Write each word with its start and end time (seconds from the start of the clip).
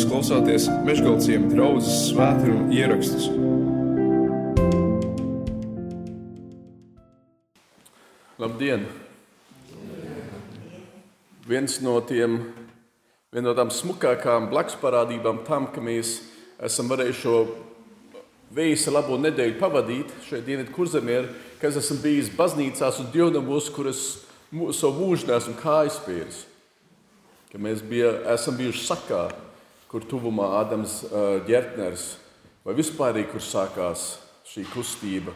Jūs 0.00 0.08
klausāties 0.08 0.66
Meškāļu 0.86 1.48
draugas 1.50 1.88
svētkrājuma 2.06 2.72
ierakstus. 2.72 3.26
Labdien! 8.40 8.86
Viens 11.44 11.74
no 11.84 11.98
tiem, 12.08 12.38
viena 13.28 13.50
no 13.50 13.54
tām 13.58 13.68
smukākām 13.68 14.48
blakus 14.48 14.78
parādībām 14.80 15.42
tam, 15.44 15.68
ka 15.68 15.84
mēs 15.84 16.14
esam 16.64 16.88
varējuši 16.88 17.20
šo 17.20 17.36
vēja 18.56 18.96
labo 18.96 19.20
nedēļu 19.20 19.60
pavadīt 19.60 20.16
šeit 20.30 20.48
Dienvidu 20.48 20.72
kurzemē, 20.78 21.18
ir, 21.26 21.30
ka 21.60 21.68
es 21.68 21.76
esmu 21.82 21.98
bijis 22.06 22.32
baznīcās 22.40 23.04
un 23.04 23.12
dievnamos, 23.12 23.68
kuras 23.76 24.02
savu 24.80 24.96
mūžu 24.96 25.28
nesmu 25.28 25.58
kājas 25.60 26.00
pieris. 26.08 26.42
Ka 27.52 27.60
mēs 27.60 27.84
bija, 27.84 28.16
esam 28.32 28.56
bijuši 28.56 28.88
sakā, 28.88 29.28
kur 29.90 30.04
tuvumā 30.06 30.52
Ādams 30.60 31.00
Ģertners, 31.48 32.14
vai 32.62 32.76
vispār 32.78 33.18
kur 33.30 33.42
sākās 33.42 34.20
šī 34.46 34.62
kustība 34.70 35.34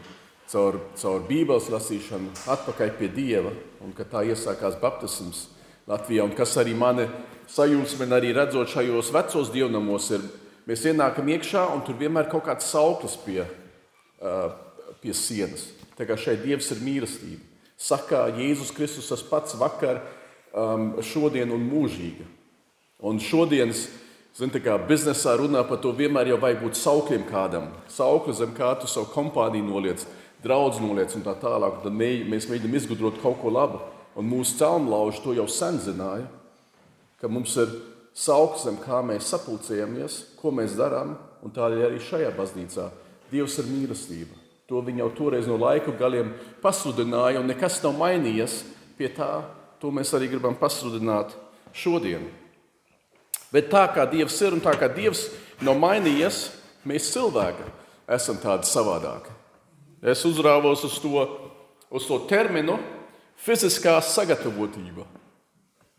caur, 0.51 0.79
caur 0.95 1.25
Bībeles 1.27 1.67
lasīšanu, 1.73 2.31
atpakaļ 2.53 2.93
pie 2.99 3.09
Dieva, 3.11 3.51
un 3.83 3.91
ka 3.95 4.07
tā 4.07 4.23
iesākās 4.29 4.77
baptisms 4.79 5.49
Latvijā, 5.89 6.23
un 6.25 6.33
kas 6.37 6.55
arī 6.57 6.73
mani 6.77 7.05
sajūsmina, 7.51 8.17
arī 8.17 8.31
redzot 8.33 8.71
šajos 8.71 9.11
vecos 9.13 9.51
dievnamos, 9.53 10.07
ir, 10.15 10.23
mēs 10.65 10.85
ienākam 10.89 11.27
iekšā, 11.35 11.67
un 11.75 11.83
tur 11.85 11.99
vienmēr 11.99 12.29
kaut 12.31 12.47
kāds 12.47 12.71
sauklis 12.71 13.17
pie, 13.25 13.43
pie 15.03 15.13
sienas. 15.13 15.67
Tā 15.95 16.07
kā 16.07 16.17
šeit 16.19 16.41
Dievs 16.43 16.71
ir 16.73 16.81
mīlestība. 16.83 17.43
Saka 17.77 18.25
Jēzus 18.35 18.71
Kristus 18.75 19.11
tas 19.11 19.23
pats 19.23 19.55
vakar, 19.59 20.01
šodien 21.03 21.51
un 21.51 21.63
mūžīgi. 21.67 22.25
Un 23.05 23.19
šodienas 23.19 23.85
Zini, 24.35 24.51
tā 24.51 24.59
kā 24.59 24.73
biznesā 24.83 25.37
runā 25.39 25.61
par 25.63 25.79
to, 25.79 25.93
vienmēr 25.95 26.33
jau 26.33 26.37
vajag 26.41 26.57
būt 26.59 26.75
saukļiem 26.75 27.21
kādam. 27.29 27.69
Saukli 27.87 28.33
zem 28.35 28.51
kā 28.57 28.73
tu 28.81 28.89
savu 28.91 29.07
kompāniju 29.13 29.63
noliec, 29.63 30.03
draugu 30.43 30.83
noliec 30.83 31.15
un 31.15 31.23
tā 31.23 31.37
tālāk. 31.39 31.77
Tad 31.85 31.95
mē, 31.95 32.09
mēs 32.27 32.49
mēģinām 32.51 32.75
izgudrot 32.81 33.21
kaut 33.21 33.39
ko 33.39 33.53
labu. 33.55 33.79
Un 34.19 34.27
mūsu 34.27 34.57
celmlauži 34.59 35.23
to 35.23 35.37
jau 35.39 35.47
sen 35.47 35.79
zināja, 35.79 36.27
ka 37.23 37.31
mums 37.31 37.55
ir 37.63 37.71
sauklis 38.11 38.67
zem 38.67 38.75
kā 38.83 38.99
mēs 39.07 39.31
sapulcējamies, 39.31 40.19
ko 40.41 40.51
mēs 40.51 40.75
darām. 40.75 41.15
Un 41.39 41.55
tā 41.55 41.69
arī 41.71 42.03
šajā 42.03 42.35
baznīcā 42.35 42.91
Dievs 43.31 43.55
ir 43.61 43.71
mīlestība. 43.71 44.35
To 44.69 44.83
viņi 44.83 45.01
jau 45.01 45.11
toreiz 45.15 45.47
no 45.49 45.55
laiku 45.61 45.93
galiem 45.97 46.33
pasludināja, 46.61 47.39
un 47.39 47.47
nekas 47.49 47.79
nav 47.85 47.95
mainījies 47.97 48.63
pie 48.99 49.09
tā. 49.15 49.45
To 49.79 49.91
mēs 49.95 50.11
arī 50.17 50.27
gribam 50.31 50.57
pasludināt 50.59 51.33
šodien. 51.75 52.27
Bet 53.55 53.71
tā 53.71 53.85
kā 53.95 54.03
Dievs 54.11 54.35
ir 54.43 54.57
un 54.57 54.63
tā 54.63 54.73
kā 54.75 54.89
Dievs 54.91 55.29
nav 55.63 55.79
mainījies, 55.79 56.49
mēs 56.83 57.13
cilvēki 57.13 57.69
esam 58.11 58.39
tādi 58.41 58.67
savādāki. 58.67 59.31
Es 60.03 60.25
uzrāvos 60.27 60.83
uz 60.85 60.97
to, 60.99 61.23
uz 61.89 62.07
to 62.09 62.19
terminu 62.29 62.75
fiziskā 63.41 63.95
sagatavotība. 64.03 65.07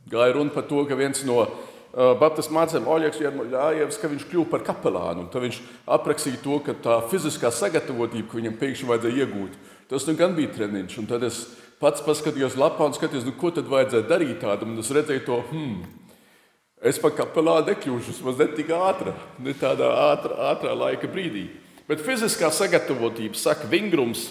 Gāja 0.07 0.37
runa 0.37 0.53
par 0.55 0.69
to, 0.69 0.85
ka 0.87 0.95
viens 0.99 1.25
no 1.27 1.41
uh, 1.43 2.13
Baptistu 2.21 2.55
mācekļiem, 2.55 2.91
Oļegs 2.93 3.23
Jārmuļājevs, 3.25 3.99
ka 3.99 4.11
viņš 4.13 4.27
kļuva 4.31 4.51
par 4.53 4.63
kapelānu. 4.69 5.27
Tad 5.33 5.43
viņš 5.49 5.61
aprakstīja 5.97 6.43
to, 6.45 6.61
ka 6.63 6.77
tā 6.85 7.01
fiziskā 7.11 7.51
sagatavotība, 7.51 8.29
ko 8.31 8.39
viņam 8.39 8.59
pēkšņi 8.61 8.91
vajadzēja 8.93 9.25
iegūt, 9.25 9.57
tas 9.91 10.07
nu 10.07 10.15
gan 10.21 10.37
bija 10.37 10.53
treniņš. 10.55 10.99
Un 11.03 11.11
tad 11.11 11.27
es 11.27 11.43
pats 11.83 12.05
paskatījos 12.07 12.59
lapā 12.61 12.87
un 12.87 12.95
skatījos, 12.95 13.27
nu, 13.27 13.35
ko 13.41 13.51
tad 13.57 13.67
vajadzēja 13.73 14.07
darīt 14.13 14.39
tādam. 14.45 14.77
Un 14.77 14.85
es 14.85 14.93
redzēju 14.95 15.27
to, 15.27 15.41
hmm, 15.51 16.06
Es 16.85 16.99
pat 17.01 17.15
kapelā 17.17 17.63
nekļūšu, 17.65 18.13
vismaz 18.13 18.41
ne 18.41 18.47
tik 18.53 18.73
ātrā, 18.77 19.15
ne 19.41 19.55
tādā 19.57 19.89
ātrā, 20.11 20.37
ātrā 20.53 20.75
laika 20.77 21.09
brīdī. 21.09 21.47
Bet 21.89 22.03
fiziskā 22.05 22.51
sagatavotība, 22.53 23.39
saka, 23.39 23.69
vingrums 23.71 24.27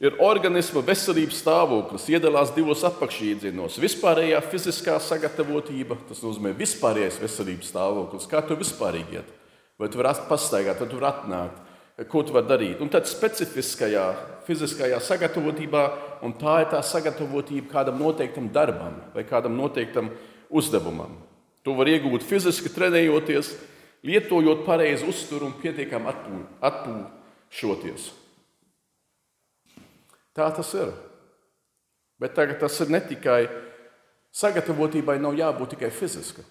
ir 0.00 0.18
organisma 0.20 0.82
veselības 0.84 1.38
stāvoklis, 1.40 2.08
iedalās 2.12 2.52
divos 2.52 2.82
apakšīdzienos. 2.88 3.78
Vispārējā 3.80 4.42
fiziskā 4.50 4.98
sagatavotība, 5.00 5.96
tas 6.10 6.20
nozīmē 6.24 6.52
vispārējais 6.58 7.20
veselības 7.22 7.72
stāvoklis, 7.72 8.28
kā 8.28 8.42
tu 8.44 8.58
vispārīgi 8.60 9.20
iet. 9.20 9.32
Vai 9.80 9.88
tu 9.88 10.02
vari 10.02 10.26
pastaigāt, 10.28 10.82
vai 10.82 10.90
tu 10.90 11.00
vari 11.00 11.08
atnākt, 11.14 11.64
ko 12.12 12.24
tu 12.24 12.36
vari 12.36 12.48
darīt. 12.48 12.84
Un 12.84 12.92
tad 12.92 13.08
specifiskajā 13.08 14.04
fiziskajā 14.44 15.00
sagatavotībā, 15.04 15.86
un 16.28 16.36
tā 16.36 16.60
ir 16.64 16.70
tā 16.74 16.84
sagatavotība 16.84 17.72
kādam 17.72 18.00
noteiktam 18.04 18.52
darbam 18.52 19.00
vai 19.16 19.24
kādam 19.24 19.56
noteiktam 19.56 20.12
uzdevumam. 20.52 21.29
To 21.66 21.74
var 21.76 21.90
iegūt 21.92 22.24
fiziski 22.24 22.72
trenējoties, 22.72 23.52
lietojot 24.06 24.64
pareizu 24.64 25.10
uzturu 25.12 25.50
un 25.50 25.56
pietiekami 25.60 26.12
atpūšoties. 26.64 28.08
Tā 30.36 30.46
tas 30.56 30.70
ir. 30.78 30.94
Bet 32.20 32.32
tagad 32.36 32.60
tas 32.60 32.76
ir 32.80 32.92
ne 32.92 33.00
tikai 33.00 33.42
sagatavotībai, 34.36 35.18
nav 35.20 35.36
jābūt 35.36 35.74
tikai 35.74 35.90
fiziska. 35.92 36.44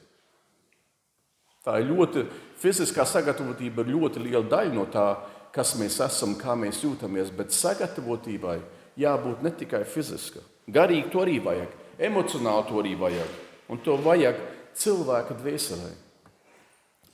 Tā 1.65 1.79
ir 1.81 1.89
ļoti 1.91 2.23
fiziskā 2.61 3.05
sagatavotība, 3.07 3.83
ir 3.83 3.93
ļoti 3.93 4.23
liela 4.23 4.45
daļa 4.49 4.73
no 4.75 4.85
tā, 4.89 5.07
kas 5.53 5.75
mēs 5.79 5.99
esam, 6.05 6.35
kā 6.39 6.55
mēs 6.57 6.83
jūtamies. 6.85 7.33
Bet 7.35 7.53
sagatavotībai 7.55 8.59
jābūt 8.99 9.43
ne 9.45 9.51
tikai 9.57 9.83
fiziska. 9.89 10.43
Garīgi 10.69 11.09
to 11.13 11.23
arī 11.23 11.39
vajag, 11.43 11.73
emocionāli 12.09 12.67
to 12.69 12.81
arī 12.81 12.95
vajag. 12.99 13.37
Un 13.69 13.81
to 13.85 13.97
vajag 14.01 14.37
cilvēka 14.79 15.37
dvēselē. 15.39 15.91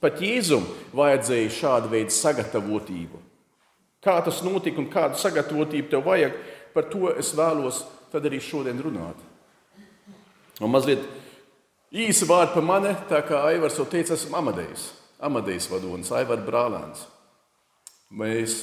Pat 0.02 0.20
Jēzum 0.22 0.66
vajadzēja 0.96 1.54
šādu 1.56 1.90
veidu 1.90 2.14
sagatavotību. 2.14 3.22
Kā 4.06 4.20
tas 4.22 4.44
notika 4.46 4.78
un 4.82 4.90
kādu 4.92 5.18
sagatavotību 5.18 5.90
tev 5.90 6.04
vajag, 6.06 6.36
par 6.76 6.86
to 6.92 7.10
es 7.16 7.32
vēlos 7.34 7.82
arī 8.16 8.40
šodien 8.40 8.78
runāt. 8.80 9.18
Un 10.64 10.72
mazliet 10.72 11.02
īsi 11.92 12.28
vārdi 12.30 12.54
par 12.54 12.64
mani, 12.64 12.94
tā 13.10 13.20
kā 13.28 13.42
Aivars 13.50 13.76
jau 13.76 13.84
teica, 13.90 14.16
esmu 14.16 14.38
Amadejs, 14.40 14.86
Amadejs 15.20 15.68
vadonis, 15.68 16.14
Aivars 16.16 16.46
Brālēns. 16.48 17.02
Mēs 18.16 18.62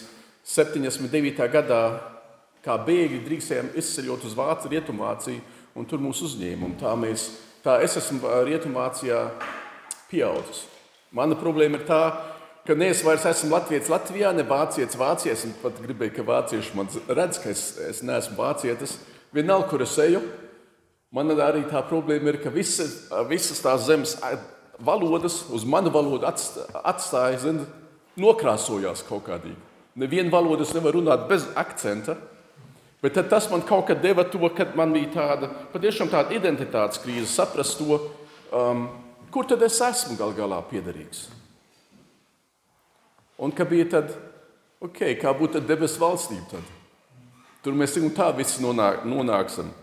79. 0.49 1.43
gadā 1.53 1.83
kā 2.65 2.79
bēgļi 2.87 3.21
drīkstējām 3.27 3.73
izceļot 3.83 4.25
uz 4.29 4.37
Vāciju, 4.39 4.73
Rietumvāciju, 4.73 5.43
un 5.77 5.89
tur 5.89 6.01
mūs 6.01 6.23
uzņēma. 6.25 6.71
Tā 6.81 6.95
mēs 6.97 7.29
tā 7.65 7.79
es 7.85 7.97
esmu 7.99 8.21
Rietumvācijā 8.47 9.23
pieaudzis. 10.11 10.67
Mana 11.13 11.37
problēma 11.39 11.81
ir 11.81 11.87
tā, 11.89 12.03
ka 12.67 12.77
ne 12.79 12.89
es 12.93 13.03
vairs 13.05 13.27
esmu 13.29 13.53
Latvijas 13.53 13.91
Latvijā, 13.93 14.31
ne 14.35 14.45
vācietis 14.49 14.99
Vācijā. 14.99 15.35
Es 15.35 15.45
pat 15.63 15.81
gribēju, 15.83 16.15
ka 16.17 16.27
vācieši 16.29 16.77
man 16.79 16.89
redz, 17.09 17.41
ka 17.43 17.51
es, 17.53 17.67
es 17.91 18.01
neesmu 18.07 18.39
vācietis. 18.39 18.97
Vienalga, 19.33 19.69
kur 19.71 19.85
es 19.85 19.97
eju, 20.01 20.23
man 21.13 21.33
arī 21.37 21.65
tā 21.69 21.83
problēma 21.89 22.33
ir, 22.33 22.41
ka 22.43 22.53
visas, 22.53 23.07
visas 23.29 23.61
tās 23.65 23.87
zemes 23.89 24.17
valodas 24.83 25.43
uz 25.53 25.65
manu 25.69 25.93
valodu 25.93 26.29
atstāja, 26.29 27.39
zin, 27.45 27.63
nokrāsojās 28.21 29.05
kaut 29.09 29.27
kādīgi. 29.29 29.59
Nevienu 29.97 30.33
valodu 30.33 30.65
es 30.65 30.73
nevaru 30.73 31.01
runāt 31.01 31.27
bez 31.29 31.45
akcenta. 31.59 32.17
Bet 33.03 33.19
tas 33.29 33.49
man 33.51 33.65
kaut 33.67 33.89
kad 33.89 34.03
deva 34.03 34.23
to, 34.25 34.47
kad 34.55 34.77
man 34.79 34.93
bija 34.95 35.11
tāda 35.17 35.49
patiešām 35.73 36.11
tāda 36.13 36.37
identitātes 36.37 37.01
krīze, 37.03 37.27
saprast 37.27 37.81
to, 37.81 37.99
um, 38.55 38.85
kur 39.35 39.49
tad 39.51 39.65
es 39.67 39.81
esmu 39.83 40.15
gal 40.21 40.31
galā 40.37 40.61
piederīgs. 40.71 41.25
Un 43.43 43.51
ka 43.51 43.67
bija 43.67 43.89
tad, 43.97 44.15
ok, 44.79 45.03
kā 45.19 45.33
būtu 45.35 45.65
debesu 45.67 45.99
valstība 45.99 46.47
tad? 46.53 46.71
Tur 47.63 47.75
mēs 47.79 47.99
un 47.99 48.15
tā 48.15 48.29
visi 48.39 48.63
nonāk, 48.63 49.03
nonāksim. 49.07 49.75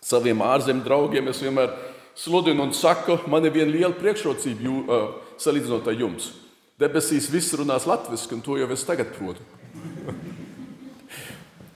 Saviem 0.00 0.40
ārzemju 0.40 0.84
draugiem 0.84 1.28
es 1.28 1.42
vienmēr 1.44 1.76
sludinu 2.16 2.64
un 2.64 2.72
saku, 2.72 3.18
man 3.28 3.44
ir 3.44 3.52
viena 3.52 3.72
liela 3.72 3.92
priekšrocība 3.96 4.64
jū, 4.64 4.80
uh, 4.88 5.36
salīdzinot 5.40 5.92
ar 5.92 6.00
jums. 6.06 6.32
Debesīs 6.80 7.28
viss 7.28 7.52
runās 7.52 7.84
latviešu, 7.84 8.32
un 8.38 8.44
to 8.44 8.56
jau 8.56 8.72
es 8.72 8.88
tagad 8.88 9.12
protu. 9.12 9.44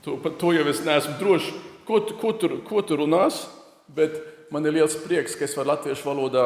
To, 0.05 0.19
par 0.21 0.35
to 0.37 0.51
jau 0.53 0.67
es 0.69 0.83
neesmu 0.85 1.15
drošs, 1.17 1.49
ko, 1.87 1.97
ko, 2.21 2.31
tur, 2.37 2.59
ko 2.67 2.81
tur 2.85 3.01
runās, 3.01 3.47
bet 3.89 4.19
man 4.53 4.65
ir 4.65 4.75
liels 4.77 4.97
prieks, 5.01 5.33
ka 5.33 5.47
es 5.47 5.55
varu 5.57 5.71
latviešu 5.71 6.05
valodā 6.05 6.43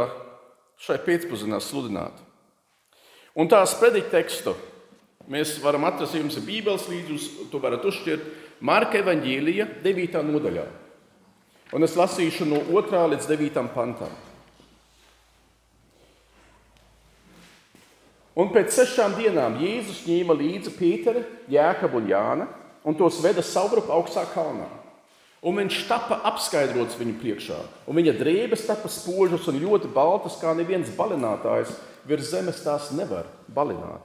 šai 0.79 0.95
pēcpusdienā 1.03 1.59
sludināt. 1.59 2.15
Un 3.35 3.51
tās 3.51 3.75
predikta 3.75 4.15
tekstu 4.15 4.53
mēs 5.27 5.57
varam 5.59 5.83
atrast, 5.89 6.15
jums 6.15 6.37
ir 6.39 6.45
Bībeles 6.47 6.87
līdzi, 6.87 7.49
to 7.51 7.59
varat 7.59 7.83
uzšķirt 7.83 8.63
Marka 8.63 9.01
evaņģīlija 9.03 9.67
9. 9.83 10.15
nodaļā. 10.29 10.63
Un 11.75 11.85
es 11.85 11.97
lasīšu 11.99 12.47
no 12.47 12.63
2. 12.71 13.03
līdz 13.11 13.27
9. 13.27 13.59
pantam. 13.75 14.15
Un 18.39 18.47
pēc 18.55 18.71
sešām 18.71 19.19
dienām 19.19 19.59
Jēzus 19.59 20.05
ņēma 20.07 20.39
līdzi 20.39 20.71
Pīteri, 20.79 21.25
Jēkabu 21.51 21.99
un 21.99 22.07
Jānu 22.07 22.47
un 22.83 22.95
tos 22.97 23.19
veda 23.23 23.43
savrup 23.45 23.89
augstā 23.93 24.25
kalnā. 24.33 24.67
Un 25.39 25.55
viņš 25.55 25.85
tapa 25.87 26.17
apskaidrots 26.27 26.97
viņu 26.99 27.15
priekšā, 27.21 27.57
un 27.87 27.95
viņa 27.95 28.17
drēbes 28.19 28.65
tapa 28.67 28.91
spožas 28.91 29.47
un 29.47 29.59
ļoti 29.61 29.87
baltas, 29.95 30.35
kā 30.41 30.51
neviens 30.51 30.91
balinātājs 30.97 31.71
virs 32.07 32.31
zemes 32.33 32.59
tās 32.65 32.89
nevar 32.91 33.29
balināt. 33.47 34.03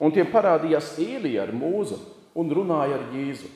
Un 0.00 0.12
tiem 0.12 0.28
parādījās 0.32 0.94
Īlija 1.00 1.44
ar 1.44 1.52
mūzu 1.56 1.98
un 2.36 2.52
runāja 2.52 2.98
ar 2.98 3.06
Jēzu. 3.12 3.48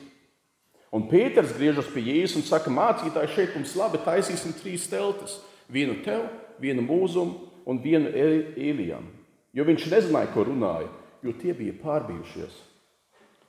Un 0.91 1.05
Pēters 1.09 1.53
griežas 1.55 1.89
pie 1.93 2.03
Jēzus 2.03 2.41
un 2.41 2.45
saka, 2.45 2.73
mācītāji, 2.73 3.33
šeit 3.35 3.53
mums 3.55 3.75
labi 3.79 4.01
taisīsim 4.05 4.53
trīs 4.57 4.89
teltis. 4.91 5.37
Vienu 5.71 6.01
tev, 6.03 6.25
vienu 6.59 6.83
mūzum 6.83 7.31
un 7.65 7.79
vienu 7.81 8.11
Īlijam. 8.59 9.05
Jo 9.55 9.65
viņš 9.67 9.87
nezināja, 9.91 10.31
ko 10.33 10.45
runāja, 10.47 10.89
jo 11.23 11.33
tie 11.39 11.55
bija 11.55 11.77
pārbijušies. 11.81 12.57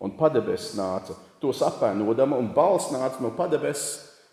Un 0.02 0.16
padebes 0.18 0.72
nāca 0.78 1.14
tos 1.42 1.62
apēnodama, 1.62 2.38
un 2.38 2.50
balss 2.54 2.90
nāca 2.94 3.22
no 3.22 3.30
padebes. 3.36 3.84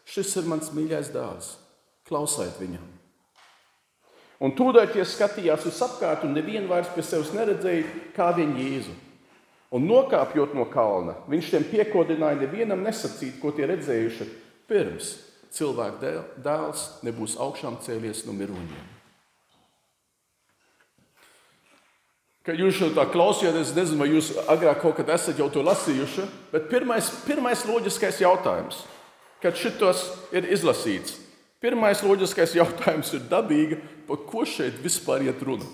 Šis 0.10 0.34
ir 0.42 0.48
mans 0.50 0.72
mīļais 0.74 1.12
dēls. 1.14 1.54
Klausiet 2.10 2.58
viņam! 2.58 2.88
Un 4.40 4.54
tūdaļ 4.56 4.94
tie 4.94 5.04
skatījās 5.04 5.68
uz 5.68 5.82
apkārt, 5.84 6.24
un 6.24 6.34
nevienu 6.34 6.70
vairs 6.72 6.90
pie 6.96 7.04
sevis 7.04 7.34
neredzēja, 7.36 7.84
kā 8.16 8.32
viņa 8.38 8.62
jēzu. 8.64 8.94
Un 9.76 9.86
nokāpjot 9.86 10.56
no 10.58 10.66
kalna, 10.72 11.18
viņš 11.30 11.52
tiem 11.54 11.66
piekodināja 11.70 12.40
nevienam 12.40 12.82
nesacīt, 12.82 13.36
ko 13.42 13.52
tie 13.54 13.68
redzējuši 13.70 14.30
pirms 14.70 15.12
cilvēka 15.54 16.14
dēls 16.46 16.88
nebūs 17.06 17.36
augšām 17.42 17.78
cēlies 17.84 18.24
no 18.26 18.34
miroņiem. 18.38 18.99
Kad 22.48 22.56
jūs 22.56 22.80
to 22.80 23.04
klausījāties, 23.12 23.72
es 23.72 23.76
nezinu, 23.76 24.00
vai 24.00 24.14
jūs 24.14 24.30
agrāk 24.48 24.80
kaut 24.82 24.96
kad 24.98 25.10
esat 25.12 25.40
jau 25.42 25.50
to 25.52 25.64
lasījuši, 25.66 26.24
bet 26.54 26.70
pirmais, 26.72 27.10
pirmais 27.26 27.66
loģiskais 27.68 28.22
jautājums, 28.24 28.86
kad 29.44 29.60
šitos 29.60 30.06
ir 30.32 30.48
izlasīts, 30.48 31.18
pirmais 31.60 32.00
loģiskais 32.06 32.56
jautājums 32.56 33.12
ir 33.18 33.28
dabīgi, 33.30 33.82
par 34.08 34.24
ko 34.30 34.46
šeit 34.48 34.80
vispār 34.84 35.28
iet 35.28 35.44
runa. 35.44 35.68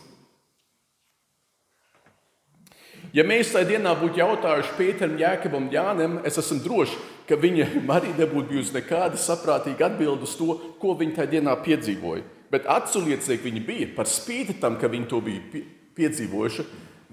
Ja 3.16 3.24
mēs 3.24 3.54
tajā 3.54 3.70
dienā 3.70 3.94
būtu 3.96 4.20
jautājuši 4.20 4.74
Pēteram, 4.76 5.14
Jēkabam, 5.22 5.70
Jānim, 5.72 6.18
es 6.28 6.36
esmu 6.42 6.58
drošs, 6.66 6.98
ka 7.30 7.38
viņiem 7.40 7.88
arī 7.96 8.12
nebūtu 8.18 8.50
bijusi 8.52 8.76
nekāda 8.76 9.22
saprātīga 9.22 9.92
atbilde 9.92 10.26
uz 10.26 10.34
to, 10.36 10.58
ko 10.82 10.98
viņi 10.98 11.16
tajā 11.22 11.38
dienā 11.38 11.56
piedzīvoja. 11.64 12.26
Bet 12.52 12.68
atsauliecīgi 12.68 13.46
viņi 13.46 13.64
bija 13.64 13.88
par 13.96 14.10
spīti 14.10 14.58
tam, 14.60 14.76
ka 14.82 14.90
viņi 14.92 15.08
to 15.14 15.22
bija 15.24 15.64
piedzīvojuši. 15.98 16.66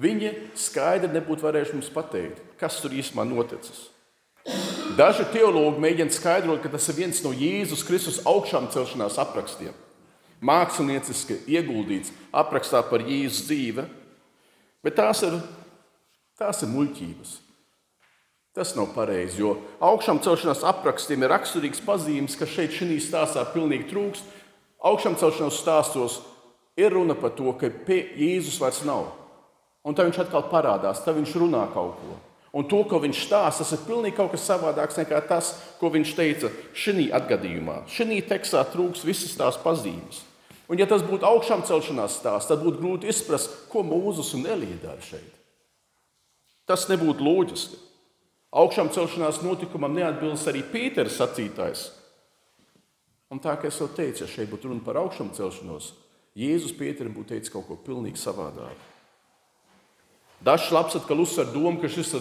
Viņi 0.02 0.32
skaidri 0.58 1.12
nebūtu 1.12 1.46
varējuši 1.46 1.76
mums 1.76 1.90
pateikt, 1.93 2.43
kas 2.61 2.81
tur 2.82 2.94
īstenībā 2.96 3.26
noticis. 3.29 3.88
Daži 4.99 5.25
teologi 5.32 5.81
mēģina 5.81 6.12
skaidrot, 6.12 6.61
ka 6.64 6.73
tas 6.73 6.88
ir 6.90 6.99
viens 6.99 7.23
no 7.25 7.31
Jēzus 7.37 7.84
Kristus 7.87 8.20
augšām 8.29 8.69
celšanās 8.75 9.20
aprakstiem. 9.23 9.75
Mākslinieciski 10.43 11.44
ieguldīts 11.55 12.11
aprakstā 12.34 12.82
par 12.88 13.05
Jēzus 13.06 13.46
dzīvi, 13.46 13.84
bet 14.82 14.99
tās 14.99 15.23
ir 15.23 15.38
Tās 16.43 16.62
ir 16.64 16.73
muļķības. 16.73 17.32
Tas 18.56 18.75
nav 18.76 18.90
pareizi, 18.96 19.38
jo 19.40 19.55
augšām 19.84 20.19
celšanās 20.25 20.64
aprakstiem 20.69 21.23
ir 21.23 21.31
raksturīgs 21.32 21.81
pazīmes, 21.87 22.34
ka 22.37 22.49
šeit 22.49 22.75
šī 22.76 22.99
stāstā 23.00 23.44
pilnīgi 23.52 23.87
trūkst. 23.93 24.26
Augšām 24.82 25.14
celšanās 25.20 25.61
stāstos 25.62 26.19
ir 26.77 26.93
runa 26.95 27.17
par 27.19 27.35
to, 27.37 27.53
ka 27.59 27.69
Jēzus 27.69 28.61
vairs 28.63 28.83
nav. 28.89 29.11
Un 29.83 29.97
tad 29.99 30.07
viņš 30.09 30.21
atkal 30.23 30.47
parādās, 30.51 31.03
tad 31.03 31.17
viņš 31.19 31.35
runā 31.43 31.65
kaut 31.75 31.97
ko. 31.99 32.19
Un 32.53 32.67
to, 32.69 32.83
ko 32.85 32.99
viņš 33.01 33.23
stāsta, 33.27 33.65
tas 33.65 33.73
ir 33.73 33.87
pilnīgi 33.87 34.19
kaut 34.19 34.35
kas 34.35 34.45
savādāks 34.45 34.99
nekā 35.01 35.23
tas, 35.25 35.55
ko 35.81 35.89
viņš 35.93 36.11
teica 36.19 36.51
šī 36.77 37.09
gadījumā. 37.09 37.87
Šī 37.89 38.21
tekstā 38.29 38.61
trūks 38.69 39.07
visas 39.09 39.33
tās 39.39 39.57
pazīmes. 39.57 40.21
Un, 40.69 40.79
ja 40.79 40.87
tas 40.89 41.03
būtu 41.05 41.27
augšām 41.27 41.65
celšanās 41.69 42.19
stāsts, 42.21 42.49
tad 42.49 42.61
būtu 42.63 42.81
grūti 42.81 43.09
izprast, 43.11 43.57
ko 43.73 43.83
Mūzes 43.85 44.35
un 44.37 44.47
Elīja 44.49 44.79
dara 44.85 45.03
šeit. 45.05 45.33
Tas 46.69 46.87
nebūtu 46.89 47.25
loģiski. 47.25 47.81
Augšām 48.53 48.93
celšanās 48.93 49.41
notikumam 49.43 49.97
neatbilst 49.97 50.49
arī 50.49 50.63
Pīters 50.69 51.17
sacītājs. 51.17 51.87
Un 53.33 53.41
tā 53.41 53.57
kā 53.57 53.71
es 53.73 53.81
jau 53.81 53.89
teicu, 53.89 54.27
ja 54.27 54.29
šeit 54.29 54.51
būtu 54.53 54.69
runa 54.69 54.85
par 54.85 55.01
augšām 55.01 55.33
celšanos, 55.33 55.95
Jēzus 56.38 56.75
Pīteram 56.76 57.12
būtu 57.14 57.34
teicis 57.34 57.52
kaut 57.52 57.67
ko 57.69 57.76
pilnīgi 57.76 58.20
savādāku. 58.20 58.90
Dažs 60.43 60.73
labs 60.75 60.96
atkal 60.99 61.20
uzsver 61.23 61.52
domu, 61.52 61.79
ka 61.79 61.90
šis 61.93 62.17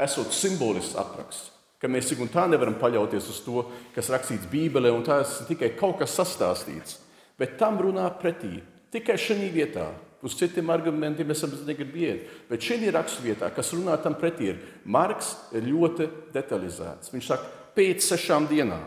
esot 0.00 0.34
simbolisks 0.34 0.96
apraksts, 0.98 1.52
ka 1.78 1.88
mēs 1.88 2.08
tik 2.10 2.22
un 2.24 2.32
tā 2.32 2.48
nevaram 2.50 2.74
paļauties 2.80 3.28
uz 3.30 3.38
to, 3.44 3.62
kas 3.94 4.10
rakstīts 4.10 4.48
Bībelē, 4.50 4.90
un 4.90 5.04
tas 5.06 5.38
ir 5.42 5.52
tikai 5.52 5.74
kaut 5.78 6.00
kas 6.00 6.16
sastāstīts. 6.18 6.98
Bet 7.38 7.58
tam 7.60 7.78
runā 7.78 8.08
pretī 8.20 8.58
tikai 8.90 9.16
šajā 9.20 9.52
vietā, 9.54 9.86
Uz 10.20 10.34
citiem 10.36 10.68
argumentiem 10.68 11.30
es 11.32 11.42
negribu 11.64 12.02
iet. 12.04 12.26
Bet 12.50 12.60
šī 12.60 12.90
raksturvietā, 12.92 13.48
kas 13.56 13.72
runā 13.72 13.96
tam 14.02 14.18
pretī, 14.20 14.52
ir 14.52 14.58
Marks 14.84 15.32
ir 15.56 15.64
ļoti 15.64 16.08
detalizēts. 16.34 17.12
Viņš 17.12 17.30
saka, 17.30 17.48
pēc 17.76 18.04
sešām 18.04 18.48
dienām. 18.50 18.84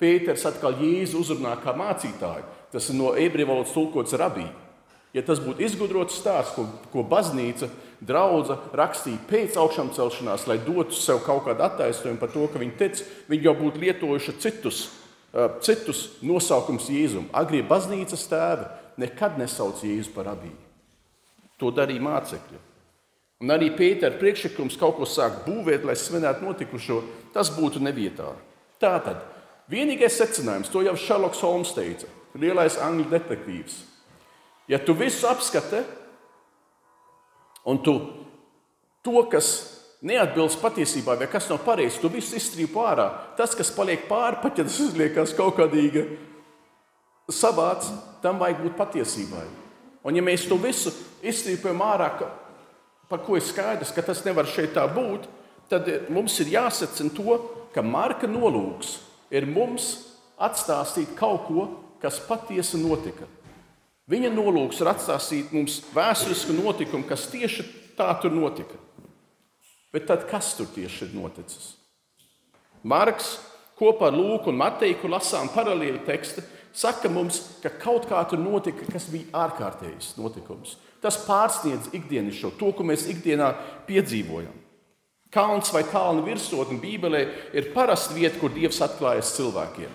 Pēters 0.00 0.46
atkal 0.48 0.78
Jēzu 0.78 1.18
uzrunā 1.20 1.56
kā 1.60 1.74
mācītāju. 1.76 2.46
Tas 2.70 2.88
ir 2.90 2.98
no 2.98 3.14
ebreju 3.18 3.50
valodas 3.50 3.74
tulkots 3.74 4.14
rabī. 4.18 4.46
Ja 5.10 5.24
tas 5.26 5.40
būtu 5.42 5.64
izgudrots 5.66 6.20
stāsts, 6.20 6.54
ko, 6.54 6.68
ko 6.92 7.02
baznīca, 7.02 7.66
draudzene 7.98 8.70
rakstīja 8.78 9.18
pēc 9.26 9.56
augšām 9.58 9.90
celšanās, 9.96 10.46
lai 10.46 10.60
dotu 10.62 10.94
sev 10.94 11.18
kaut 11.24 11.42
kādu 11.48 11.64
attaisnojumu 11.66 12.20
par 12.20 12.30
to, 12.30 12.46
ka 12.46 12.62
viņi 12.62 12.76
tic, 12.78 13.02
viņi 13.26 13.48
jau 13.48 13.56
būtu 13.58 13.82
lietojuši 13.82 14.36
citus, 14.38 14.84
citus 15.66 16.04
nosaukumus 16.22 16.86
Jēzum. 16.94 17.26
Agrie 17.34 17.64
baznīcas 17.66 18.22
tēvi 18.30 18.68
nekad 19.02 19.38
nesauc 19.40 19.82
Jēzu 19.82 20.14
par 20.14 20.30
rabīju. 20.30 20.58
To 21.58 21.74
darīja 21.74 22.06
mācekļi. 22.06 22.62
Un 23.40 23.50
arī 23.50 23.70
Pētera 23.74 24.14
priekšlikums 24.20 24.78
kaut 24.78 24.98
ko 25.00 25.06
sākt 25.08 25.42
būvēt, 25.46 25.82
lai 25.88 25.96
svinētu 25.96 26.44
notikušo, 26.44 27.00
tas 27.34 27.50
būtu 27.54 27.80
nevietā. 27.82 28.30
Tātad 28.80 29.22
vienīgais 29.72 30.18
secinājums, 30.20 30.70
to 30.72 30.84
jau 30.84 30.94
Šarloks 30.96 31.40
Holms 31.44 31.72
teica, 31.76 32.08
lielais 32.38 32.78
angļu 32.78 33.08
detektīvs. 33.10 33.80
Ja 34.70 34.78
tu 34.78 34.94
visu 34.94 35.26
apskati 35.26 35.82
un 37.66 37.80
tu 37.82 37.94
to, 39.02 39.24
kas 39.32 39.50
neatbilst 40.06 40.60
patiesībai, 40.62 41.18
vai 41.20 41.28
kas 41.30 41.48
nav 41.50 41.60
pareizi, 41.64 42.00
tu 42.00 42.10
visu 42.12 42.36
izstrīpu 42.38 42.80
ārā. 42.84 43.08
Tas, 43.36 43.56
kas 43.56 43.72
paliek 43.74 44.06
pāri, 44.08 44.40
pat 44.42 44.60
ja 44.60 44.64
tas 44.64 44.78
izliekas 44.80 45.34
kaut 45.36 45.58
kādīga 45.58 46.06
savāds, 47.30 47.90
tam 48.22 48.40
vajag 48.40 48.62
būt 48.64 48.78
patiesībai. 48.78 49.44
Un 50.06 50.16
ja 50.16 50.24
mēs 50.24 50.46
to 50.48 50.56
visu 50.60 50.92
izstrīpējam 51.26 51.82
ārā, 51.84 52.08
par 53.10 53.24
ko 53.26 53.36
ir 53.36 53.44
skaidrs, 53.44 53.92
ka 53.92 54.04
tas 54.06 54.22
nevar 54.24 54.48
šeit 54.48 54.72
tā 54.76 54.86
būt, 54.88 55.26
tad 55.70 55.88
mums 56.10 56.38
ir 56.40 56.54
jāsacina 56.54 57.12
to, 57.14 57.36
ka 57.74 57.82
Marka 57.86 58.26
nolūks 58.30 58.96
ir 59.30 59.46
mums 59.46 59.92
atstāstīt 60.40 61.12
kaut 61.18 61.44
ko, 61.46 61.66
kas 62.02 62.20
patiesi 62.26 62.80
notika. 62.80 63.28
Viņa 64.10 64.30
nolūks 64.34 64.80
ir 64.82 64.90
atstāstīt 64.90 65.52
mums 65.54 65.80
vēsturisku 65.94 66.56
notikumu, 66.56 67.06
kas 67.06 67.28
tieši 67.30 67.66
tā 67.98 68.08
tur 68.22 68.34
notika. 68.34 68.78
Bet 69.94 70.08
tad 70.10 70.26
kas 70.30 70.54
tur 70.58 70.66
tieši 70.70 71.06
ir 71.06 71.14
noticis? 71.18 71.74
Marks 72.82 73.36
kopā 73.78 74.08
ar 74.10 74.16
Lūku 74.16 74.50
un 74.50 74.58
Mateju 74.58 75.10
lasām 75.10 75.50
paralēli 75.54 76.02
tekstu 76.06 76.42
saka 76.72 77.10
mums, 77.10 77.40
ka 77.62 77.72
kaut 77.82 78.06
kā 78.10 78.20
tur 78.30 78.38
notika, 78.38 78.86
kas 78.92 79.08
bija 79.10 79.30
ārkārtējs 79.46 80.14
notikums. 80.18 80.76
Tas 81.02 81.18
pārsniedz 81.24 81.90
ikdienišķo, 81.96 82.52
to, 82.60 82.72
ko 82.76 82.84
mēs 82.86 83.06
ikdienā 83.10 83.52
piedzīvojam. 83.88 84.54
Kalns 85.30 85.70
vai 85.70 85.84
kalna 85.86 86.24
virsotne 86.26 86.80
Bībelē 86.82 87.20
ir 87.54 87.70
parasta 87.74 88.14
vieta, 88.14 88.38
kur 88.40 88.50
Dievs 88.50 88.80
atklājas 88.82 89.36
cilvēkiem. 89.36 89.90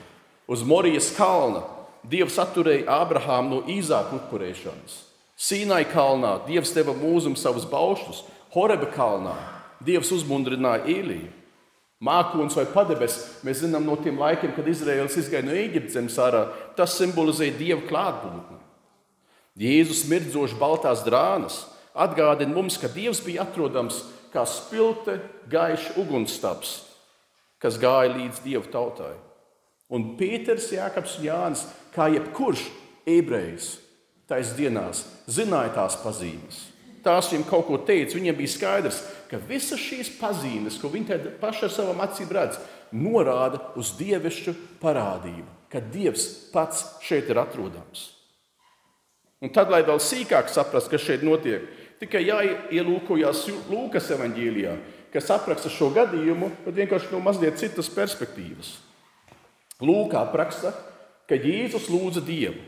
Uz 0.47 0.63
Morijas 0.63 1.11
kalna 1.15 1.65
Dievs 2.09 2.37
atturēja 2.41 2.85
Ābrahāmu 3.01 3.49
no 3.49 3.59
īzāka 3.71 4.19
upurēšanas. 4.19 4.99
Sīnai 5.35 5.83
kalnā 5.89 6.37
Dievs 6.45 6.73
deva 6.75 6.93
mūzum 6.95 7.35
savus 7.39 7.65
baušļus, 7.69 8.23
Horeba 8.55 8.87
kalnā 8.93 9.33
Dievs 9.83 10.11
uzmundrināja 10.15 10.85
Īliju. 10.89 11.31
Mākslinieks 12.05 12.57
vai 12.59 12.65
padebes, 12.69 13.15
mēs 13.43 13.63
zinām 13.63 13.85
no 13.87 13.95
tiem 13.97 14.19
laikiem, 14.19 14.51
kad 14.55 14.67
Izraels 14.67 15.15
izgāja 15.17 15.45
no 15.47 15.55
Eģiptes 15.55 15.95
zemes 15.95 16.17
ārā, 16.21 16.43
tas 16.77 16.95
simbolizē 16.99 17.47
Dieva 17.55 17.81
klātbūtni. 17.87 18.59
Jēzus 19.55 20.03
mirdzoši 20.11 20.57
baltās 20.59 21.05
drānas 21.05 21.61
atgādina 21.95 22.51
mums, 22.53 22.77
ka 22.77 22.91
Dievs 22.91 23.23
bija 23.23 23.45
atrodams 23.45 24.01
kā 24.33 24.43
spilgte, 24.47 25.21
gaišs 25.47 25.95
ugunsstaps, 26.01 26.75
kas 27.63 27.79
gāja 27.79 28.11
līdz 28.17 28.43
Dieva 28.43 28.67
tautai. 28.71 29.15
Un 29.93 30.15
Pēters, 30.19 30.71
Jānis 30.73 31.17
un 31.19 31.27
Jānis, 31.27 31.65
kā 31.93 32.07
jebkurš 32.13 32.63
ebrejs, 33.05 33.75
tais 34.29 34.55
dienās 34.57 35.03
zināja 35.29 35.75
tās 35.75 35.99
pazīmes. 36.01 36.71
tās 37.05 37.29
viņam 37.29 37.45
kaut 37.45 37.67
ko 37.67 37.77
teica, 37.77 38.17
viņiem 38.17 38.37
bija 38.39 38.49
skaidrs, 38.49 39.03
ka 39.29 39.37
visas 39.37 39.77
šīs 39.77 40.09
pazīmes, 40.17 40.79
ko 40.81 40.89
viņi 40.89 41.19
paši 41.37 41.67
ar 41.67 41.73
savām 41.73 42.01
acīm 42.01 42.31
redz, 42.33 42.57
norāda 42.91 43.59
uz 43.77 43.93
dievišķu 43.99 44.55
parādību, 44.81 45.45
ka 45.69 45.83
Dievs 45.93 46.25
pats 46.53 46.85
šeit 47.05 47.29
ir 47.29 47.37
atrodams. 47.37 48.11
Un 49.43 49.51
tad, 49.53 49.69
lai 49.69 49.83
vēl 49.85 49.99
sīkāk 50.01 50.49
saprastu, 50.49 50.95
kas 50.95 51.05
šeit 51.05 51.25
notiek, 51.25 51.67
tikai 52.01 52.23
jāielūkojas 52.25 53.45
Lūkas 53.69 54.09
evanģīlijā, 54.15 54.73
kas 55.13 55.29
apraksta 55.35 55.69
šo 55.69 55.91
gadījumu, 55.93 56.49
bet 56.65 56.81
vienkārši 56.81 57.13
no 57.13 57.21
mazliet 57.23 57.59
citas 57.61 57.91
perspektīvas. 57.93 58.79
Lūkā 59.83 60.21
apraksta, 60.23 60.71
ka 61.27 61.35
Jēzus 61.35 61.89
lūdza 61.91 62.23
Dievu. 62.23 62.61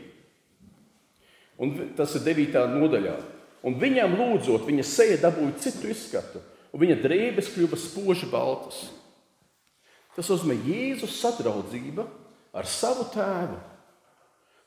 Un 1.58 1.72
tas 1.96 2.12
ir 2.18 2.26
9. 2.26 2.60
nodaļā. 2.76 3.16
Un 3.66 3.78
viņam 3.80 4.14
lūdzot, 4.14 4.66
viņa 4.68 4.84
seja 4.86 5.16
dabūja 5.24 5.56
citu 5.64 5.88
izskatu, 5.90 6.42
un 6.70 6.82
viņa 6.84 7.00
drēbes 7.02 7.50
kļuva 7.54 7.78
spoži 7.80 8.28
baltas. 8.30 8.84
Tas 10.14 10.30
nozīmē 10.30 10.58
Jēzus 10.68 11.16
sadraudzība 11.18 12.06
ar 12.54 12.68
savu 12.68 13.08
tēvu. 13.14 13.58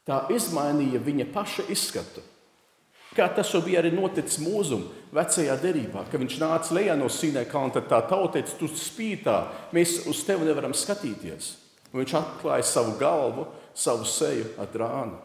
Tā 0.07 0.25
izmainīja 0.33 0.99
viņa 1.03 1.29
paša 1.31 1.69
izskatu. 1.71 2.23
Kā 3.15 3.27
tas 3.35 3.49
jau 3.51 3.59
bija 3.63 3.81
arī 3.81 3.91
noticis 3.91 4.39
mūzum 4.39 4.85
vecajā 5.13 5.57
derībā, 5.59 6.05
kad 6.07 6.21
viņš 6.21 6.37
nāca 6.39 6.75
lejā 6.77 6.95
no 6.95 7.09
Sīnē 7.11 7.43
kalna, 7.51 7.75
tad 7.75 7.89
tā 7.91 7.99
tauta 8.07 8.37
teica, 8.37 8.55
tu 8.59 8.69
spītā, 8.71 9.35
mēs 9.75 10.05
uz 10.07 10.23
tevi 10.27 10.47
nevaram 10.47 10.71
skatīties. 10.75 11.51
Un 11.91 12.01
viņš 12.01 12.13
atklāja 12.19 12.65
savu 12.67 12.95
galvu, 12.99 13.45
savu 13.75 14.07
seju 14.07 14.47
ar 14.61 14.69
drānu. 14.71 15.19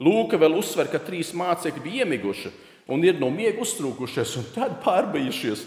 Lūka 0.00 0.38
vēl 0.38 0.54
uzsver, 0.60 0.88
ka 0.88 1.00
trīs 1.02 1.34
mācekļi 1.36 1.84
bija 1.84 2.06
iemiguši 2.06 2.52
un 2.88 3.04
ir 3.04 3.18
no 3.20 3.28
miega 3.34 3.60
uztrūkušies, 3.62 4.36
un 4.40 4.46
tad 4.54 4.78
pārbeigušies. 4.84 5.66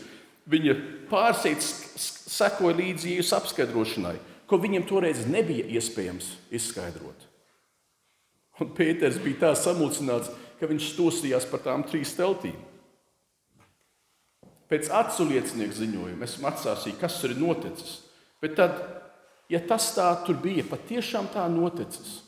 Viņa 0.52 0.74
pārsteigts 1.12 1.68
sekoja 2.32 2.74
līdzi 2.80 3.18
Jēzus 3.18 3.36
apskaidrošanai, 3.38 4.16
ko 4.50 4.58
viņam 4.60 4.88
toreiz 4.90 5.22
nebija 5.30 5.68
iespējams 5.78 6.32
izskaidrot. 6.58 7.28
Un 8.62 8.72
Pēters 8.78 9.20
bija 9.22 9.46
tā 9.46 9.52
samulsināts, 9.58 10.32
ka 10.60 10.70
viņš 10.70 10.92
stosījās 10.96 11.46
par 11.50 11.62
tām 11.66 11.86
trīs 11.88 12.14
teltīm. 12.18 12.58
Pēc 14.72 14.90
acu 14.96 15.28
liecinieku 15.28 15.76
ziņojuma 15.76 16.26
esmu 16.26 16.48
atsāsījis, 16.48 17.00
kas 17.02 17.18
tur 17.22 17.34
ir 17.34 17.42
noticis. 17.42 17.98
Bet 18.42 18.56
tad, 18.58 18.78
ja 19.52 19.60
tas 19.60 19.92
tā 19.96 20.08
tur 20.26 20.40
bija, 20.40 20.64
patiešām 20.68 21.28
tā 21.34 21.44
noticis, 21.52 22.22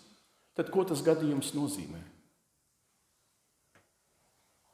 tad 0.57 0.69
ko 0.73 0.83
tas 0.87 1.01
gadījums 1.05 1.53
nozīmē? 1.55 2.01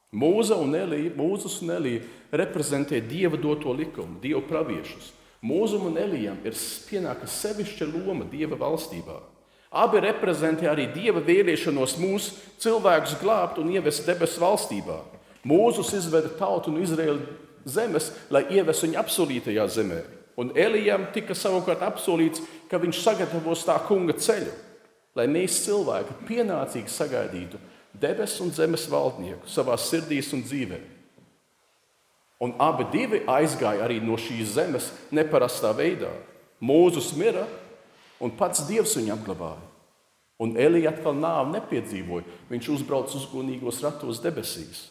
Mūza 0.09 0.57
un 0.57 0.73
Elija, 0.73 1.13
Mūzes 1.13 1.59
un 1.61 1.69
Elija 1.75 2.01
reprezentē 2.33 2.97
Dieva 3.05 3.37
doto 3.37 3.69
likumu, 3.77 4.17
Dieva 4.23 4.41
praviešus. 4.41 5.11
Mūzum 5.45 5.85
un 5.91 5.99
Elijam 6.01 6.39
ir 6.43 6.57
pienāka 6.89 7.29
sevišķa 7.29 7.85
loma 7.93 8.25
Dieva 8.27 8.57
valstībā. 8.59 9.19
Abi 9.69 10.01
reprezentē 10.01 10.65
arī 10.71 10.87
Dieva 10.89 11.21
vēlēšanos 11.21 11.99
mūsu 12.01 12.33
cilvēkus 12.59 13.19
glābt 13.21 13.61
un 13.61 13.69
ievest 13.69 14.09
debesu 14.09 14.41
valstībā. 14.41 14.97
Mūzus 15.45 15.93
izveda 15.95 16.33
tautu 16.39 16.73
no 16.73 16.81
Izraēlas 16.81 17.29
zemes, 17.69 18.09
lai 18.33 18.47
ievestu 18.49 18.87
viņu 18.87 18.97
apsolītajā 18.99 19.67
zemē. 19.77 20.01
Un 20.39 20.53
Elijam 20.55 21.03
tika 21.13 21.35
savukārt 21.35 21.83
apsolīts, 21.83 22.41
ka 22.71 22.79
viņš 22.79 23.01
sagatavos 23.03 23.65
tā 23.67 23.75
kunga 23.87 24.15
ceļu, 24.15 24.53
lai 25.17 25.25
mēs 25.27 25.57
cilvēki 25.65 26.15
pienācīgi 26.29 26.93
sagaidītu 26.93 27.59
debesu 27.99 28.45
un 28.45 28.53
zemes 28.55 28.85
valdnieku 28.87 29.49
savā 29.49 29.75
sirdīs 29.81 30.31
un 30.35 30.45
dzīvē. 30.45 30.79
Un 32.39 32.53
abi 32.63 32.85
divi 32.93 33.19
aizgāja 33.27 33.83
arī 33.83 33.97
no 33.99 34.15
šīs 34.15 34.53
zemes 34.55 34.93
neparastā 35.11 35.73
veidā. 35.75 36.11
Mūzus 36.63 37.11
mira, 37.19 37.43
un 38.23 38.31
pats 38.31 38.63
Dievs 38.67 38.95
viņu 38.95 39.11
apglabāja. 39.17 39.65
Un 40.39 40.55
Elija 40.55 40.93
atkal 40.93 41.17
nāvi 41.19 41.57
nepiedzīvoja. 41.57 42.37
Viņš 42.47 42.69
uzbrauca 42.77 43.17
uzgunīgos 43.19 43.81
ratos 43.83 44.21
debesīs. 44.23 44.85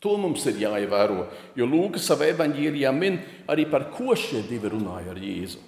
To 0.00 0.16
mums 0.16 0.46
ir 0.48 0.62
jāievēro, 0.62 1.26
jo 1.56 1.66
Lūks 1.68 2.06
savā 2.08 2.30
evanģīlijā 2.32 2.92
min 2.96 3.18
arī 3.50 3.66
par 3.68 3.90
ko 3.92 4.14
šie 4.16 4.40
divi 4.48 4.70
runāja 4.72 5.12
ar 5.12 5.20
Jēzu. 5.20 5.60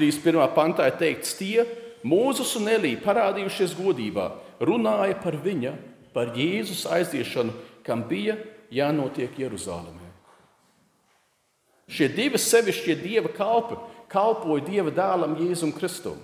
31. 0.00 0.40
pantā 0.56 0.88
ir 0.90 0.98
teikts, 0.98 1.36
tie 1.38 1.62
Mūzus 2.02 2.56
un 2.58 2.66
Elija 2.72 2.98
parādījušies 3.04 3.76
godībā, 3.78 4.24
runāja 4.66 5.14
par 5.22 5.36
viņa, 5.38 5.76
par 6.14 6.32
Jēzus 6.34 6.82
aiziešanu, 6.90 7.54
kam 7.86 8.02
bija 8.08 8.34
jānotiek 8.74 9.36
Jeruzalemē. 9.38 10.10
Šie 11.92 12.08
divi 12.10 12.40
sevišķie 12.40 12.96
dieva 12.98 13.30
kalpi 13.36 13.78
kalpoja 14.12 14.64
Dieva 14.66 14.92
dēlam 14.92 15.36
Jēzum 15.40 15.72
Kristum. 15.76 16.18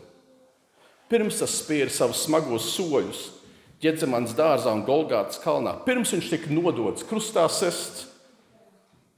Pirms 1.09 1.41
tas 1.41 1.55
spēra 1.63 1.93
savus 1.93 2.27
smagos 2.27 2.69
soļus 2.75 3.23
Ģedzemans 3.79 4.35
dārzā 4.35 4.73
un 4.75 4.83
Golgātas 4.87 5.39
kalnā, 5.43 5.77
pirms 5.87 6.11
viņš 6.15 6.31
tika 6.33 6.51
nodots 6.51 7.07
krustā 7.07 7.45
sests, 7.53 8.09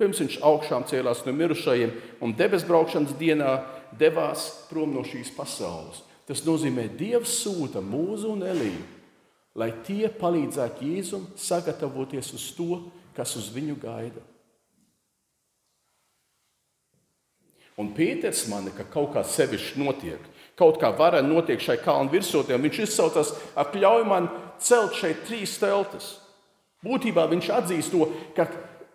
pirms 0.01 0.21
viņš 0.21 0.37
augšām 0.45 0.85
cēlās 0.89 1.25
no 1.25 1.33
mirušajiem 1.37 1.95
un 2.21 2.35
debes 2.37 2.67
braukšanas 2.69 3.17
dienā 3.21 3.55
devās 3.97 4.51
prom 4.69 4.93
no 4.93 5.05
šīs 5.07 5.33
pasaules. 5.37 6.03
Tas 6.29 6.45
nozīmē, 6.47 6.87
Dievs 6.95 7.33
sūta 7.43 7.81
mūzu 7.83 8.35
un 8.37 8.45
Eliju, 8.47 8.83
lai 9.59 9.73
tie 9.87 10.07
palīdzētu 10.13 10.87
Jēzum 10.87 11.25
sagatavoties 11.41 12.29
uz 12.37 12.45
to, 12.55 12.85
kas 13.17 13.33
uz 13.41 13.49
viņu 13.51 13.75
gaida. 13.81 14.23
Un 17.81 17.95
Pīters 17.97 18.45
mani, 18.53 18.75
ka 18.77 18.85
kaut 18.93 19.15
kā 19.15 19.25
sevišķi 19.25 19.81
notiek, 19.81 20.25
kaut 20.59 20.77
kā 20.83 20.91
varena 20.93 21.25
notiek 21.27 21.63
šai 21.65 21.79
kalnu 21.81 22.13
virsotnē, 22.13 22.59
un 22.59 22.67
viņš 22.67 22.81
izsaucās, 22.85 23.33
apļauj 23.59 24.05
man 24.05 24.29
celt 24.65 24.97
šeit 24.99 25.25
trīs 25.29 25.57
teltis. 25.61 26.15
Būtībā 26.85 27.27
viņš 27.29 27.51
atzīst 27.59 27.93
to, 27.93 28.07
ka 28.37 28.49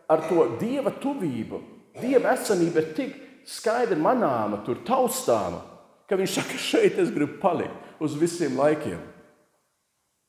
ar 0.10 0.26
to 0.30 0.48
dieva 0.62 0.94
tuvību, 1.02 1.62
dieva 2.02 2.34
esamība 2.34 2.82
ir 2.82 2.94
tik 2.98 3.18
skaidri 3.46 3.98
manāma, 4.02 4.64
tur 4.66 4.82
taustāma, 4.86 5.62
ka 6.10 6.18
viņš 6.18 6.40
saka, 6.40 6.62
šeit 6.70 6.98
es 7.02 7.14
gribu 7.14 7.40
palikt 7.42 8.02
uz 8.02 8.18
visiem 8.18 8.58
laikiem. 8.60 9.02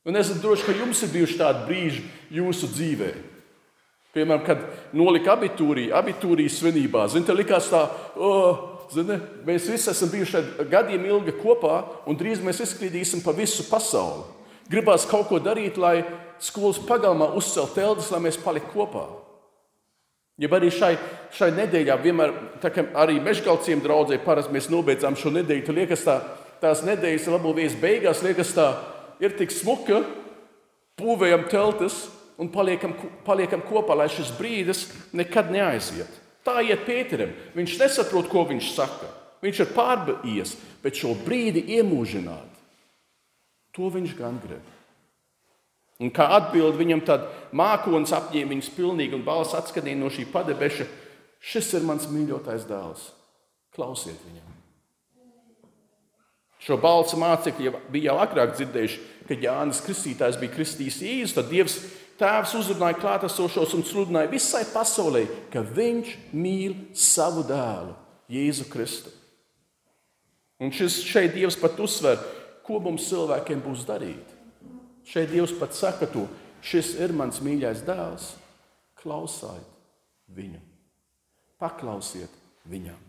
Un 0.07 0.15
es 0.15 0.29
esmu 0.29 0.39
drošs, 0.45 0.63
ka 0.63 0.75
jums 0.77 1.01
ir 1.03 1.11
bijuši 1.11 1.39
tādi 1.41 1.65
brīži 1.67 2.05
jūsu 2.37 2.69
dzīvēm. 2.71 3.25
Piemēram, 4.15 4.45
kad 4.47 4.61
nolika 4.95 5.33
abitūrī, 5.35 5.89
abitūrijas 5.93 6.61
svinībā, 6.61 7.03
zini, 7.11 7.35
likās 7.35 7.67
tā, 7.69 7.83
oh, 8.15 8.87
zini, 8.93 9.17
mēs 9.45 9.67
visi 9.69 9.91
esam 9.91 10.09
bijuši 10.13 10.65
gadiem 10.71 11.03
ilgi 11.09 11.35
kopā, 11.41 11.81
un 12.07 12.17
drīz 12.17 12.39
mēs 12.45 12.63
izklīdīsim 12.63 13.21
pa 13.25 13.35
visu 13.35 13.67
pasauli. 13.67 14.36
Gribās 14.71 15.07
kaut 15.07 15.29
ko 15.29 15.39
darīt, 15.43 15.77
lai 15.79 16.01
skolas 16.43 16.79
pagalmā 16.83 17.29
uzcelt 17.39 17.75
teldes, 17.77 18.11
lai 18.11 18.21
mēs 18.25 18.39
paliktu 18.41 18.73
kopā. 18.73 19.05
Ja 20.37 20.49
arī 20.53 20.69
šai, 20.69 20.91
šai 21.33 21.49
nedēļā, 21.55 21.95
vienmēr, 22.03 22.33
tā 22.61 22.69
kā 22.69 22.83
arī 23.01 23.17
mežgalciem 23.23 23.81
draudzē, 23.81 24.19
parasti 24.21 24.53
mēs 24.53 24.67
nobeidzām 24.69 25.17
šo 25.17 25.31
nedēļu, 25.33 25.63
tad 25.65 25.79
liekas, 25.79 26.03
tā, 26.05 26.19
tās 26.61 26.83
nedēļas 26.85 27.25
labo 27.33 27.55
vietas 27.57 27.79
beigās, 27.81 28.21
liekas, 28.25 28.53
tā 28.53 28.67
ir 29.23 29.33
tik 29.39 29.55
smuka, 29.55 30.03
būvējam 31.01 31.47
teltis, 31.49 32.03
un 32.37 32.51
paliekam, 32.53 32.93
paliekam 33.25 33.63
kopā, 33.65 33.97
lai 33.97 34.09
šis 34.13 34.29
brīdis 34.37 34.85
nekad 35.17 35.49
neaiziet. 35.53 36.11
Tā 36.45 36.61
iet 36.63 36.85
Pēterim. 36.87 37.33
Viņš 37.57 37.79
nesaprot, 37.81 38.29
ko 38.31 38.45
viņš 38.47 38.69
saka. 38.75 39.09
Viņš 39.43 39.63
ir 39.63 39.73
pārbaudījis, 39.75 40.53
bet 40.83 40.97
šo 40.97 41.11
brīdi 41.25 41.65
iemūžināt, 41.77 42.56
to 43.77 43.91
viņš 43.93 44.17
gan 44.17 44.41
grib. 44.41 44.73
Un 45.97 46.11
kā 46.13 46.27
atbild 46.35 46.77
viņam, 46.77 47.01
tad 47.05 47.25
mākslinieks 47.57 48.13
apņēma 48.13 48.53
viņus 48.53 48.73
pilnīgi 48.75 49.17
un 49.17 49.25
balss 49.25 49.55
atskanīja 49.57 49.97
no 49.97 50.11
šī 50.13 50.27
padebeša. 50.33 50.85
Šis 51.41 51.71
ir 51.77 51.85
mans 51.85 52.09
mīļotais 52.09 52.67
dēls. 52.69 53.11
Klausiet 53.73 54.17
viņam. 54.25 54.53
Šo 56.67 56.77
balsu 56.81 57.17
mācekļi 57.21 57.71
bija 57.93 58.11
jau 58.11 58.17
agrāk 58.19 58.55
dzirdējuši, 58.57 58.99
kad 59.29 59.43
Jānis 59.45 59.81
Kristītājs 59.85 60.39
bija 60.41 60.53
kristījis 60.55 60.99
īsi, 61.05 61.35
tad 61.37 61.49
Dievs 61.51 61.77
Tēvs 62.17 62.55
uzrunāja 62.57 62.97
klātesošos 62.97 63.75
un 63.77 63.83
sludināja 63.85 64.31
visai 64.31 64.63
pasaulē, 64.71 65.27
ka 65.53 65.61
viņš 65.61 66.15
mīl 66.33 66.73
savu 66.97 67.43
dēlu, 67.45 67.93
Jēzu 68.33 68.65
Kristu. 68.71 69.13
Un 70.57 70.73
šis 70.73 71.03
šeit 71.05 71.35
Dievs 71.35 71.59
pat 71.61 71.77
uzsver, 71.77 72.17
ko 72.67 72.81
mums 72.83 73.07
cilvēkiem 73.07 73.63
būs 73.63 73.85
darīt. 73.87 74.35
Šeit 75.07 75.31
Dievs 75.31 75.55
pat 75.55 75.75
saka 75.75 76.09
to, 76.11 76.25
šis 76.59 76.97
ir 76.99 77.15
mans 77.15 77.39
mīļais 77.43 77.85
dēls, 77.87 78.33
klausiet 78.99 79.63
viņu, 80.35 80.59
paklausiet 81.61 82.33
viņam. 82.67 82.99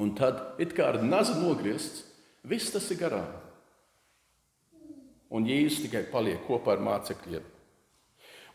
Un 0.00 0.14
tad, 0.16 0.54
it 0.62 0.72
kā 0.72 0.94
ar 0.94 1.02
nazu 1.04 1.34
nogriezts, 1.42 2.06
viss 2.46 2.72
tas 2.72 2.86
ir 2.94 3.02
garām. 3.02 3.30
un 5.30 5.46
Jēzus 5.46 5.84
tikai 5.84 6.04
paliek 6.10 6.42
kopā 6.46 6.74
ar 6.74 6.80
mācekļiem. 6.82 7.44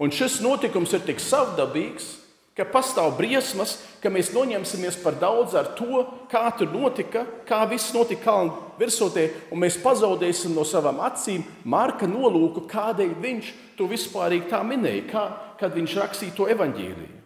Un 0.04 0.12
šis 0.12 0.42
notikums 0.44 0.92
ir 0.96 1.06
tik 1.08 1.22
savdabīgs, 1.24 2.10
ka 2.56 2.64
pastāv 2.72 3.18
briesmas, 3.18 3.76
ka 4.00 4.10
mēs 4.14 4.32
noņemsimies 4.32 5.02
par 5.04 5.18
daudz 5.20 5.58
ar 5.60 5.74
to, 5.76 6.06
kā 6.32 6.46
tur 6.56 6.72
notika, 6.72 7.26
kā 7.48 7.66
viss 7.68 7.94
notika 7.96 8.24
kalnu 8.30 8.56
virsotē, 8.80 9.28
un 9.52 9.60
mēs 9.66 9.80
pazaudēsim 9.84 10.56
no 10.56 10.64
savām 10.68 11.02
acīm 11.04 11.44
Marka 11.68 12.08
nolūku, 12.08 12.64
kādēļ 12.72 13.12
viņš 13.20 13.52
to 13.76 13.90
vispārīgi 13.92 14.48
tā 14.54 14.64
minēja, 14.64 15.04
kā, 15.12 15.26
kad 15.60 15.76
viņš 15.76 16.00
rakstīja 16.00 16.38
to 16.38 16.48
evaņģēlīju. 16.56 17.22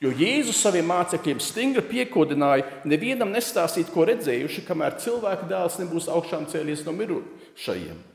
Jo 0.00 0.12
Jēzus 0.16 0.60
saviem 0.64 0.86
mācekļiem 0.88 1.40
stingri 1.44 1.82
piekodināja 1.84 2.84
nevienam 2.88 3.32
nestāstīt, 3.34 3.90
ko 3.92 4.06
redzējuši, 4.08 4.64
kamēr 4.64 4.96
cilvēka 5.00 5.48
dēls 5.48 5.76
nebūs 5.82 6.08
augšām 6.08 6.46
cēlies 6.48 6.86
no 6.86 6.96
mirušajiem. 6.96 8.09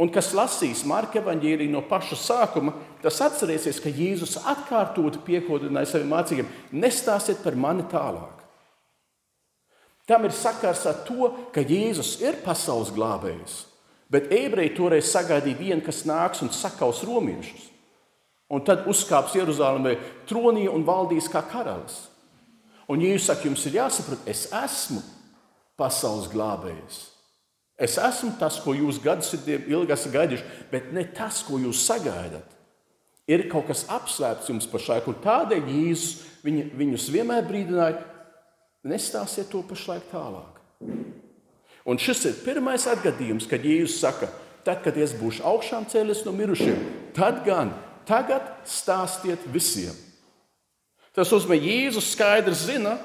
Un 0.00 0.08
kas 0.08 0.30
lasīs 0.32 0.80
Marka 0.88 1.18
evanģēliju 1.20 1.74
no 1.74 1.82
paša 1.84 2.16
sākuma, 2.16 2.72
tas 3.02 3.18
atcerēsies, 3.20 3.82
ka 3.84 3.92
Jēzus 3.92 4.38
atkārtot 4.48 5.18
piekodināja 5.26 5.90
saviem 5.90 6.14
mācekļiem: 6.14 6.54
nestāstiet 6.72 7.42
par 7.44 7.58
mani 7.58 7.84
tālāk. 7.90 8.38
Tam 10.08 10.24
ir 10.24 10.32
sakars 10.34 10.86
ar 10.88 11.02
to, 11.06 11.28
ka 11.52 11.60
Jēzus 11.60 12.16
ir 12.24 12.40
pasaules 12.42 12.94
glābējs, 12.96 13.60
bet 14.10 14.32
ebreji 14.34 14.72
toreiz 14.78 15.12
sagaidīja 15.12 15.60
vienu, 15.60 15.84
kas 15.84 16.06
nāks 16.08 16.40
un 16.42 16.50
sakaus 16.54 17.04
romiešus. 17.06 17.68
Un 18.50 18.64
tad 18.66 18.88
uzkāps 18.90 19.36
Jeruzalemē 19.36 19.94
tronī 20.26 20.64
un 20.66 20.82
valdīs 20.82 21.28
kā 21.30 21.44
karalis. 21.46 22.06
Un 22.90 23.04
Jēzus 23.04 23.28
saka, 23.28 23.46
jums 23.46 23.68
ir 23.68 23.76
jāsaprot, 23.78 24.24
es 24.26 24.48
esmu 24.48 25.04
pasaules 25.78 26.26
glābējs. 26.32 27.09
Es 27.80 27.96
esmu 27.96 28.34
tas, 28.36 28.58
ko 28.60 28.74
jūs 28.76 28.98
gadsimtiem 29.00 29.64
ilgi 29.72 29.94
esat 29.94 30.12
gaidījuši, 30.12 30.48
bet 30.68 30.90
ne 30.92 31.06
tas, 31.16 31.40
ko 31.46 31.56
jūs 31.62 31.80
sagaidat. 31.86 32.56
Ir 33.30 33.46
kaut 33.48 33.70
kas 33.70 33.86
apslēpts 33.88 34.50
jums 34.50 34.66
pašlaik, 34.68 35.06
un 35.08 35.16
tādēļ 35.24 35.70
Jēzus 35.70 36.10
viņu, 36.44 36.64
viņus 36.76 37.06
vienmēr 37.14 37.46
brīdināja, 37.48 38.02
nestāstiet 38.84 39.48
to 39.52 39.62
pašlaik 39.64 40.10
tālāk. 40.12 40.58
Un 41.88 42.00
šis 42.00 42.26
ir 42.28 42.42
pirmais 42.44 42.84
atgadījums, 42.90 43.48
kad 43.48 43.64
Jēzus 43.64 44.00
saka, 44.02 44.28
tad, 44.66 44.82
kad 44.84 44.98
es 45.00 45.14
būšu 45.16 45.46
augšām 45.48 45.88
cēlies 45.88 46.20
no 46.26 46.34
mirušiem, 46.36 46.84
tad 47.16 47.40
gan 47.46 47.72
tagad 48.08 48.44
stāstiet 48.68 49.46
visiem. 49.48 49.96
Tas 51.16 51.32
nozīmē, 51.32 51.56
Jēzus 51.56 52.12
skaidri 52.12 52.54
zina, 52.58 52.98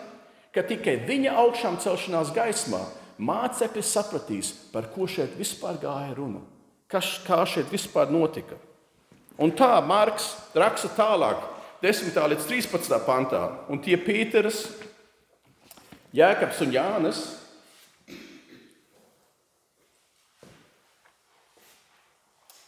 ka 0.52 0.66
tikai 0.68 1.00
viņa 1.08 1.40
augšām 1.46 1.80
celšanās 1.84 2.36
gaismā 2.36 2.84
mācekļi 3.18 3.84
sapratīs, 3.86 4.52
par 4.74 4.90
ko 4.94 5.08
šeit 5.08 5.36
vispār 5.40 5.80
gāja 5.82 6.16
runa, 6.18 6.42
kas, 6.92 7.18
šeit 7.52 7.72
vispār 7.72 8.12
notika. 8.12 8.58
Un 9.40 9.52
tā 9.52 9.74
Marks 9.84 10.34
raksta 10.56 10.92
tālāk, 10.96 11.42
10. 11.84 12.16
līdz 12.16 12.46
13. 12.48 13.00
pantā, 13.06 13.42
un 13.70 13.82
tie 13.84 13.98
Pīters, 14.00 14.64
Jēkabs 16.16 16.62
un 16.64 16.72
Jānis. 16.72 17.20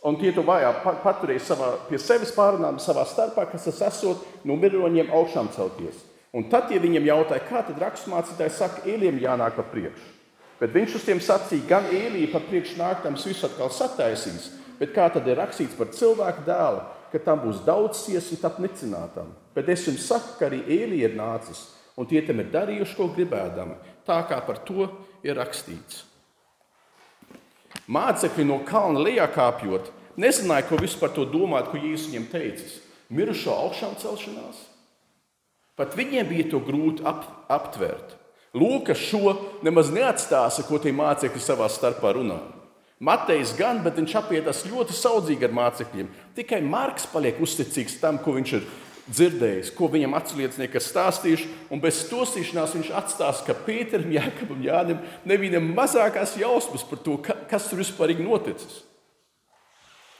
Un 0.07 0.17
tie 0.19 0.33
to 0.35 0.43
vajā 0.45 0.69
paturēja 1.03 1.43
savā, 1.43 1.71
pie 1.87 1.99
sevis 1.99 2.33
pārunājumi 2.35 2.83
savā 2.83 3.03
starpā, 3.07 3.47
kas 3.51 3.67
tas 3.67 3.81
esot 3.87 4.23
no 4.47 4.55
miroņiem 4.59 5.11
augšām 5.15 5.49
celties. 5.55 6.03
Un 6.35 6.47
tad 6.51 6.67
tie 6.69 6.79
viņam 6.79 7.07
jautāja, 7.07 7.47
kā 7.47 7.63
tad 7.65 7.79
raksturmācītājs 7.81 8.59
saka, 8.59 8.83
Ēliem 8.87 9.19
jānāk 9.23 9.55
pa 9.57 9.65
priekšu. 9.67 10.16
Bet 10.57 10.73
viņš 10.73 10.95
uz 10.97 11.05
tiem 11.05 11.19
sacīja, 11.21 11.67
gan 11.69 11.89
Īlija 11.93 12.31
par 12.31 12.45
priekšnāktams 12.47 13.25
visu 13.29 13.45
atkal 13.45 13.69
sataisīs, 13.73 14.49
bet 14.79 14.93
kā 14.95 15.05
tad 15.13 15.27
ir 15.29 15.37
rakstīts 15.37 15.77
par 15.77 15.91
cilvēku 15.93 16.45
dēlu, 16.47 16.81
ka 17.11 17.21
tam 17.23 17.43
būs 17.45 17.61
daudz 17.65 18.07
ciesu 18.07 18.35
un 18.35 18.41
tap 18.41 18.57
nicinātam. 18.61 19.29
Bet 19.53 19.69
es 19.69 19.85
jums 19.85 20.07
saku, 20.09 20.35
ka 20.39 20.49
arī 20.49 20.63
Īlija 20.65 21.11
ir 21.11 21.17
nācis, 21.19 21.61
un 21.97 22.09
tie 22.09 22.23
tam 22.25 22.41
ir 22.41 22.49
darījuši, 22.53 22.97
ko 22.97 23.09
gribēdami, 23.13 23.77
tā 24.09 24.17
kā 24.29 24.41
par 24.45 24.63
to 24.65 24.89
ir 25.25 25.37
rakstīts. 25.37 26.03
Mācekļi 27.87 28.43
no 28.49 28.59
kalna 28.67 28.99
lejā 29.05 29.29
kāpjot, 29.31 29.91
nezināja, 30.19 30.65
ko 30.67 30.81
vispār 30.81 31.13
to 31.15 31.23
domāt, 31.29 31.69
ko 31.71 31.79
Jēzus 31.79 32.09
viņiem 32.09 32.27
teicis. 32.33 32.79
Mirušo 33.13 33.53
augšām 33.53 33.93
celšanās. 34.01 34.65
Pat 35.77 35.93
viņiem 35.95 36.27
bija 36.27 36.49
to 36.51 36.59
grūti 36.65 37.05
ap, 37.07 37.23
aptvert. 37.53 38.16
Lūkas 38.55 39.01
šo 39.09 39.35
nemaz 39.65 39.91
neatstāsta, 39.93 40.63
ko 40.67 40.79
tie 40.79 40.93
mācekļi 40.95 41.41
savā 41.43 41.67
starpā 41.71 42.13
runā. 42.15 42.39
Matejs 43.03 43.51
gan, 43.57 43.83
bet 43.85 43.99
viņš 43.99 44.15
apietas 44.17 44.63
ļoti 44.65 44.95
saudzīgi 44.97 45.45
ar 45.45 45.53
mācekļiem. 45.53 46.07
Tikai 46.37 46.63
Marks 46.65 47.05
paliek 47.11 47.37
uzticīgs 47.43 47.99
tam, 48.01 48.17
ko 48.23 48.33
viņš 48.39 48.53
ir 48.57 48.65
dzirdējis, 49.07 49.69
ko 49.77 49.87
viņam 49.91 50.17
atsliecinieki 50.17 50.79
ir 50.79 50.83
stāstījuši, 50.83 51.51
un 51.71 51.83
bez 51.83 52.01
stosīšanās 52.07 52.73
viņš 52.75 52.89
atstāsta, 52.97 53.45
ka 53.47 53.55
Pēterim, 53.67 54.09
Jākabam, 54.17 54.63
Jānim 54.65 55.03
nebija 55.29 55.55
ne 55.55 55.63
mazākās 55.69 56.35
jausmas 56.39 56.83
par 56.87 57.03
to, 57.05 57.19
kas 57.21 57.69
tur 57.69 57.83
vispār 57.83 58.15
ir 58.15 58.23
noticis. 58.25 58.81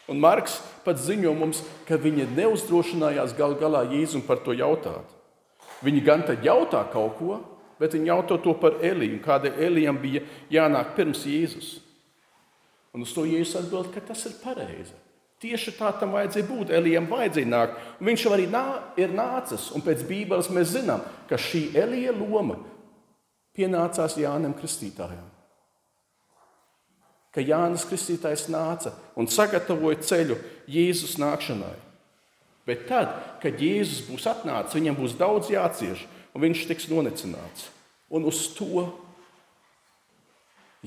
Un 0.08 0.22
Marks 0.24 0.62
pat 0.86 1.02
ziņo 1.04 1.34
mums, 1.36 1.66
ka 1.88 1.98
viņi 2.00 2.30
neuzdrošinājās 2.38 3.36
gal 3.36 3.58
galā 3.60 3.84
Jēzum 3.92 4.24
par 4.24 4.40
to 4.46 4.56
jautāt. 4.56 5.04
Viņi 5.84 6.04
gan 6.06 6.24
tad 6.30 6.46
jautā 6.46 6.86
kaut 6.94 7.18
ko, 7.20 7.42
bet 7.80 7.96
viņi 7.96 8.10
jautāja 8.12 8.44
to 8.44 8.54
par 8.62 8.80
Eliju, 8.86 9.20
kādēļ 9.26 9.60
Elijam 9.68 10.00
bija 10.02 10.24
jānāk 10.54 10.96
pirms 10.98 11.26
Jēzus. 11.28 11.76
Un 12.96 13.04
uz 13.06 13.12
to 13.14 13.26
Jēzus 13.28 13.60
atbild, 13.62 13.92
ka 13.94 14.02
tas 14.02 14.26
ir 14.30 14.40
pareizi. 14.42 14.96
Tieši 15.38 15.76
tā 15.78 15.92
tam 16.00 16.16
vajadzēja 16.16 16.48
būt. 16.50 16.72
Elijam 16.74 17.06
vajadzēja 17.12 17.50
nākt. 17.52 17.82
Viņš 18.02 18.24
jau 18.26 18.34
arī 18.34 18.48
nā, 18.50 18.66
ir 18.98 19.14
nācis, 19.14 19.70
un 19.78 19.84
pēc 19.86 20.02
Bībeles 20.10 20.50
mēs 20.50 20.74
zinām, 20.74 21.04
ka 21.30 21.38
šī 21.38 21.68
Elija 21.78 22.16
loma 22.18 22.58
pienācās 23.58 24.18
Jānam 24.18 24.56
Kristītājam. 24.58 25.26
Ka 27.34 27.44
Jānis 27.46 27.86
Kristītājs 27.86 28.48
nāca 28.50 28.96
un 29.14 29.30
sagatavoja 29.30 30.02
ceļu 30.08 30.40
Jēzus 30.74 31.20
nākšanai. 31.22 31.76
Bet 32.66 32.88
tad, 32.90 33.14
kad 33.44 33.62
Jēzus 33.62 34.08
būs 34.10 34.26
atnācis, 34.28 34.74
viņam 34.80 34.98
būs 34.98 35.14
daudz 35.22 35.52
jācieš, 35.54 36.02
un 36.38 36.46
viņš 36.46 36.68
tiks 36.70 36.88
nonicināts. 36.92 37.72
Un 38.14 38.28
uz 38.30 38.46
to 38.56 38.86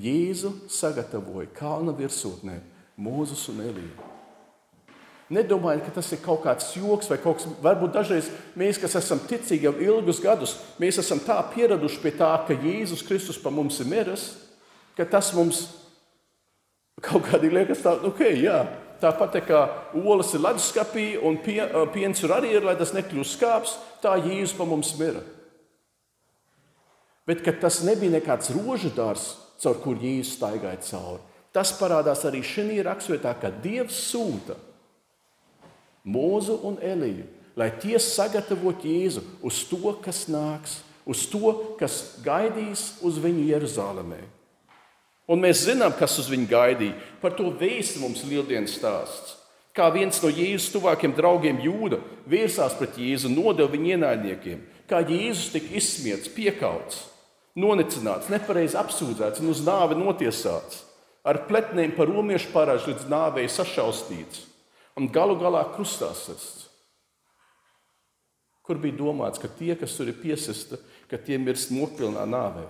Jēzu 0.00 0.52
sagatavoja 0.70 1.50
kalna 1.58 1.92
virsotnē 1.96 2.60
Mūzus 3.00 3.48
un 3.50 3.58
Elīju. 3.64 4.06
Nedomājiet, 5.30 5.84
ka 5.86 5.94
tas 5.98 6.08
ir 6.14 6.20
kaut 6.22 6.40
kāds 6.42 6.72
joks 6.74 7.10
vai 7.10 7.18
kaut 7.22 7.38
kas. 7.38 7.48
Varbūt 7.62 7.92
dažreiz 7.94 8.30
mēs, 8.58 8.78
kas 8.82 8.96
esam 8.98 9.20
ticīgi 9.30 9.68
jau 9.68 9.74
ilgus 9.78 10.22
gadus, 10.22 10.56
mēs 10.82 10.98
esam 11.02 11.20
tā 11.22 11.36
pieraduši 11.52 12.00
pie 12.02 12.14
tā, 12.18 12.30
ka 12.46 12.54
Jēzus 12.54 13.04
Kristus 13.06 13.38
par 13.38 13.54
mums 13.54 13.78
ir 13.82 13.90
miris, 13.90 14.30
ka 14.98 15.06
tas 15.06 15.32
mums 15.36 15.66
kaut 17.02 17.26
kādīgi 17.26 17.58
liekas 17.58 17.82
tā, 17.82 17.96
ok, 18.06 18.24
jā. 18.38 18.62
Tāpat 19.00 19.36
tā 19.38 19.40
kā 19.46 19.60
olas 19.96 20.34
ir 20.36 20.42
leduskapī 20.44 21.06
un 21.24 21.38
piens 21.40 22.20
tur 22.20 22.34
arī 22.36 22.50
ir, 22.58 22.66
lai 22.66 22.74
tas 22.76 22.92
nekļūst 22.92 23.38
skāps, 23.38 23.76
tā 24.02 24.18
Jēzus 24.20 24.58
par 24.58 24.68
mums 24.70 24.94
mira 25.00 25.22
bet 27.30 27.46
tas 27.62 27.84
nebija 27.86 28.16
nekāds 28.18 28.50
rožadārs, 28.56 29.36
caur 29.62 29.78
kur 29.84 30.00
Jēzus 30.00 30.34
staigāja 30.38 30.80
cauri. 30.82 31.22
Tas 31.54 31.70
parādās 31.78 32.24
arī 32.26 32.42
šajā 32.46 32.82
raksturvietā, 32.86 33.34
ka 33.38 33.50
Dievs 33.62 33.98
sūta 34.10 34.58
Mūzu 36.10 36.56
un 36.64 36.78
Eliju, 36.80 37.26
lai 37.60 37.68
tie 37.76 37.98
sagatavotu 38.00 38.88
Jēzu 38.88 39.22
uz 39.44 39.58
to, 39.68 39.92
kas 40.02 40.24
nāks, 40.32 40.78
uz 41.04 41.26
to, 41.28 41.52
kas 41.78 42.16
gaidīs 42.24 42.94
uz 43.04 43.18
viņu 43.20 43.44
Jeruzalemē. 43.50 44.20
Un 45.30 45.44
mēs 45.44 45.66
zinām, 45.68 45.92
kas 45.98 46.16
uz 46.18 46.30
viņu 46.32 46.48
gaidīja. 46.50 46.96
Par 47.20 47.36
to 47.36 47.52
vēstu 47.54 48.00
mums 48.02 48.24
lieldienas 48.26 48.74
stāsts. 48.80 49.36
Kā 49.76 49.86
viens 49.94 50.18
no 50.24 50.32
Jēzus 50.32 50.72
tuvākiem 50.74 51.12
draugiem 51.14 51.60
Jūda 51.62 52.00
vērsās 52.30 52.74
pret 52.78 52.96
Jēzu 52.98 53.28
un 53.28 53.36
nodeva 53.38 53.70
viņu 53.70 53.92
ienaidniekiem, 53.92 54.64
kā 54.90 55.04
Jēzus 55.04 55.52
tika 55.52 55.76
izsmiets, 55.78 56.32
piekauts 56.34 57.09
nonicināts, 57.58 58.30
nepareizi 58.30 58.78
apsūdzēts 58.78 59.42
un 59.42 59.52
uz 59.52 59.62
nāvi 59.66 59.98
notiesāts, 59.98 60.84
ar 61.26 61.42
pletnēm 61.48 61.94
par 61.96 62.10
romiešu 62.10 62.52
parāžu 62.54 62.92
līdz 62.92 63.08
nāvei 63.10 63.46
sašaustīts 63.50 64.46
un 64.98 65.08
galu 65.12 65.36
galā 65.40 65.64
krustā 65.74 66.10
sists. 66.16 66.68
Kur 68.66 68.78
bija 68.78 68.94
domāts, 69.00 69.40
ka 69.42 69.48
tie, 69.50 69.72
kas 69.74 69.96
tur 69.98 70.12
ir 70.12 70.20
piesisti, 70.20 70.78
ka 71.10 71.18
tie 71.18 71.40
mirst 71.42 71.72
nokļūnā 71.74 72.22
nāvē? 72.28 72.68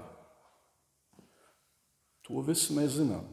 To 2.24 2.40
visu 2.46 2.76
mēs 2.76 2.94
zinām. 2.96 3.26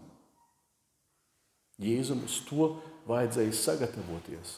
Jēzum 1.79 2.23
uz 2.25 2.39
to 2.47 2.71
vajadzēja 3.07 3.53
sagatavoties. 3.55 4.57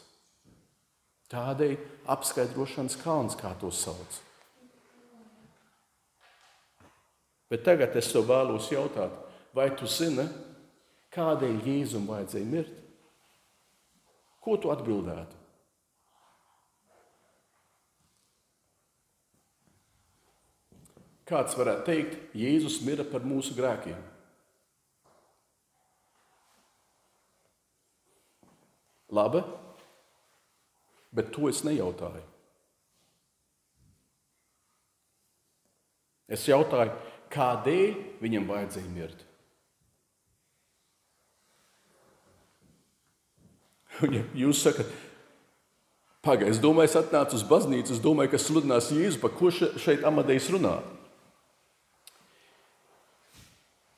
Tādēļ 1.29 1.75
apskaidrošanas 2.09 2.95
kalns, 3.03 3.35
kā 3.37 3.51
to 3.61 3.69
sauc. 3.75 4.17
Bet 7.49 7.65
tagad 7.65 7.95
es 7.97 8.11
tev 8.13 8.27
vēlos 8.29 8.69
jautāt, 8.69 9.15
vai 9.57 9.71
tu 9.73 9.89
zini, 9.89 10.27
kādēļ 11.15 11.65
Jēzum 11.65 12.05
vajadzēja 12.09 12.49
mirt? 12.49 12.75
Ko 14.39 14.55
tu 14.61 14.69
atbildētu? 14.71 15.39
Kāds 21.29 21.57
varētu 21.57 21.85
teikt, 21.85 22.15
Jēzus 22.37 22.79
mira 22.85 23.05
par 23.05 23.25
mūsu 23.25 23.53
grēkiem? 23.57 23.97
Labi, 29.13 29.41
bet 31.13 31.29
to 31.33 31.49
es 31.49 31.61
nejautāju. 31.65 32.25
Es 36.29 36.45
jautāju, 36.45 36.93
kādēļ 37.33 37.97
viņam 38.23 38.47
vajadzēja 38.49 38.93
mirt? 38.93 39.25
Un 44.05 44.15
ja 44.15 44.23
jūs 44.37 44.61
sakat, 44.63 44.87
pagaidi, 46.23 46.53
es 46.53 46.61
domāju, 46.63 46.91
es 46.91 46.99
atnācu 46.99 47.35
uz 47.35 47.43
baznīcu, 47.47 47.95
es 47.95 48.03
domāju, 48.03 48.31
ka 48.31 48.39
sludinās 48.39 48.91
Jēzu, 48.95 49.19
par 49.19 49.33
ko 49.35 49.51
šeit 49.51 50.05
amadējs 50.07 50.47
runā. 50.55 50.77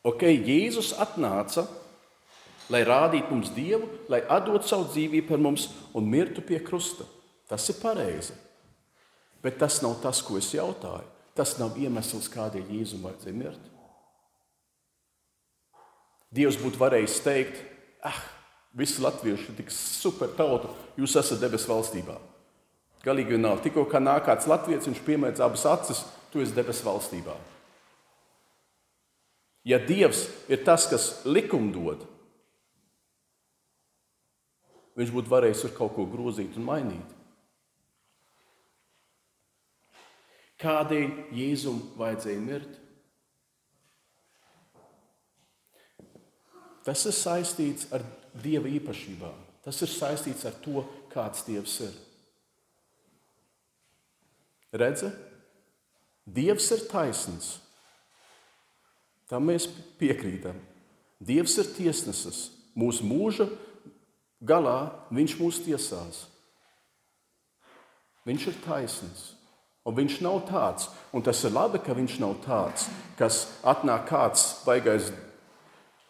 Ok, 0.01 0.25
Jēzus 0.25 0.95
atnāca, 0.97 1.67
lai 2.73 2.81
rādītu 2.87 3.29
mums 3.29 3.51
Dievu, 3.53 3.89
lai 4.09 4.23
atdotu 4.25 4.65
savu 4.69 4.87
dzīvību 4.89 5.27
par 5.29 5.41
mums 5.43 5.67
un 5.93 6.07
mirtu 6.09 6.41
pie 6.45 6.57
krusta. 6.63 7.05
Tas 7.51 7.67
ir 7.69 7.77
pareizi. 7.81 8.33
Bet 9.43 9.59
tas 9.61 9.81
nav 9.83 9.99
tas, 10.01 10.21
ko 10.25 10.39
es 10.39 10.49
jautāju. 10.55 11.05
Tas 11.41 11.56
nav 11.58 11.73
iemesls, 11.82 12.27
kādēļ 12.30 12.67
Jēzum 12.69 13.01
vajadzēja 13.01 13.34
mirt. 13.34 13.62
Dievs 16.30 16.60
būtu 16.62 16.77
varējis 16.77 17.15
teikt, 17.25 17.63
ah, 18.06 18.19
visi 18.77 19.01
latvieši 19.01 19.47
ir 19.49 19.56
tik 19.58 19.71
super 19.73 20.30
tauta, 20.38 20.69
jūs 21.01 21.15
esat 21.17 21.41
debesu 21.41 21.71
valstībā. 21.71 22.19
Galīgi 23.01 23.39
nav. 23.41 23.63
Tikko 23.65 23.88
kā 23.89 23.97
nāk 23.97 24.27
kāds 24.27 24.45
latviečs, 24.45 24.86
viņš 24.91 25.01
piemēdz 25.08 25.41
abas 25.41 25.65
acis, 25.65 26.04
tu 26.30 26.43
esi 26.43 26.54
debesu 26.54 26.86
valstībā. 26.86 27.34
Ja 29.65 29.82
Dievs 29.82 30.27
ir 30.45 30.62
tas, 30.65 30.86
kas 30.93 31.10
likumdod, 31.25 32.06
viņš 34.93 35.15
būtu 35.17 35.34
varējis 35.34 35.65
ar 35.71 35.75
kaut 35.80 35.97
ko 35.97 36.06
grozīt 36.06 36.54
un 36.62 36.69
mainīt. 36.69 37.17
Kādēļ 40.62 41.34
Jēzum 41.34 41.80
vajadzēja 41.97 42.41
mirt? 42.43 42.78
Tas 46.86 47.06
ir 47.06 47.15
saistīts 47.17 47.89
ar 47.93 48.06
Dieva 48.41 48.69
īpašībām. 48.69 49.41
Tas 49.65 49.82
ir 49.86 49.91
saistīts 49.91 50.45
ar 50.50 50.56
to, 50.63 50.86
kāds 51.13 51.43
Dievs 51.45 51.76
ir. 51.86 51.97
Redzi, 54.71 55.12
Dievs 56.26 56.69
ir 56.71 56.86
taisnīgs. 56.89 57.52
Tam 59.30 59.45
mēs 59.47 59.67
piekrītam. 60.00 60.58
Dievs 61.21 61.58
ir 61.62 61.69
tiesnesis. 61.76 62.50
Mūsu 62.78 63.06
mūža 63.06 63.50
galā 64.41 64.91
viņš 65.12 65.38
mūs 65.39 65.62
tiesās. 65.65 66.26
Viņš 68.28 68.47
ir 68.52 68.60
taisnīgs. 68.65 69.24
Un 69.81 69.97
viņš 69.97 70.19
nav 70.21 70.43
tāds, 70.45 70.89
un 71.09 71.23
tas 71.25 71.39
ir 71.41 71.53
labi, 71.55 71.79
ka 71.81 71.95
viņš 71.97 72.19
nav 72.21 72.35
tāds, 72.45 72.85
kas 73.17 73.47
atnāk 73.65 74.05
kāds 74.11 74.43
baigais 74.65 75.09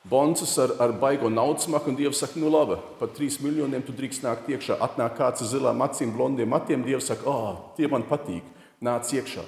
boncis 0.03 0.57
ar, 0.59 0.73
ar 0.81 0.91
baigo 0.99 1.29
naudas 1.31 1.69
maku, 1.71 1.93
un 1.93 1.95
Dievs 1.95 2.19
saka, 2.19 2.39
nu 2.41 2.51
labi, 2.51 2.75
par 2.99 3.13
trīs 3.15 3.39
miljoniem 3.39 3.85
tu 3.87 3.95
drīkst 3.95 4.25
nākt 4.25 4.51
iekšā. 4.51 4.75
Atnāk 4.83 5.15
kāds 5.21 5.45
ar 5.45 5.51
zilām 5.53 5.85
acīm, 5.85 6.11
blondiem 6.17 6.51
matiem, 6.51 6.83
Dievs 6.83 7.07
saka, 7.13 7.31
oh, 7.31 7.63
tie 7.77 7.87
man 7.87 8.03
patīk, 8.09 8.43
nāc 8.83 9.13
iekšā. 9.15 9.45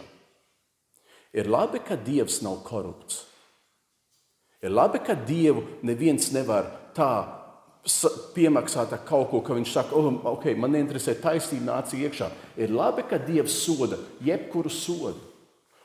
Ir 1.36 1.50
labi, 1.52 1.82
ka 1.84 1.98
Dievs 2.00 2.40
nav 2.46 2.62
korupts. 2.64 3.26
Ir 4.64 4.72
labi, 4.72 5.02
ka 5.04 5.18
Dievu 5.20 5.66
neviens 5.84 6.30
nevar 6.32 6.70
tā 6.96 7.43
piemaksāt 8.34 8.94
kaut 9.08 9.30
ko, 9.32 9.42
ka 9.44 9.56
viņš 9.58 9.72
saka, 9.74 9.98
oh, 10.00 10.08
ok, 10.38 10.54
man 10.56 10.78
interesē 10.80 11.18
taisnība, 11.20 11.68
nāca 11.68 11.98
iekšā. 12.00 12.30
Ir 12.64 12.72
labi, 12.72 13.04
ka 13.10 13.20
Dievs 13.20 13.58
soda 13.66 14.00
jebkuru 14.24 14.72
sodu. 14.72 15.20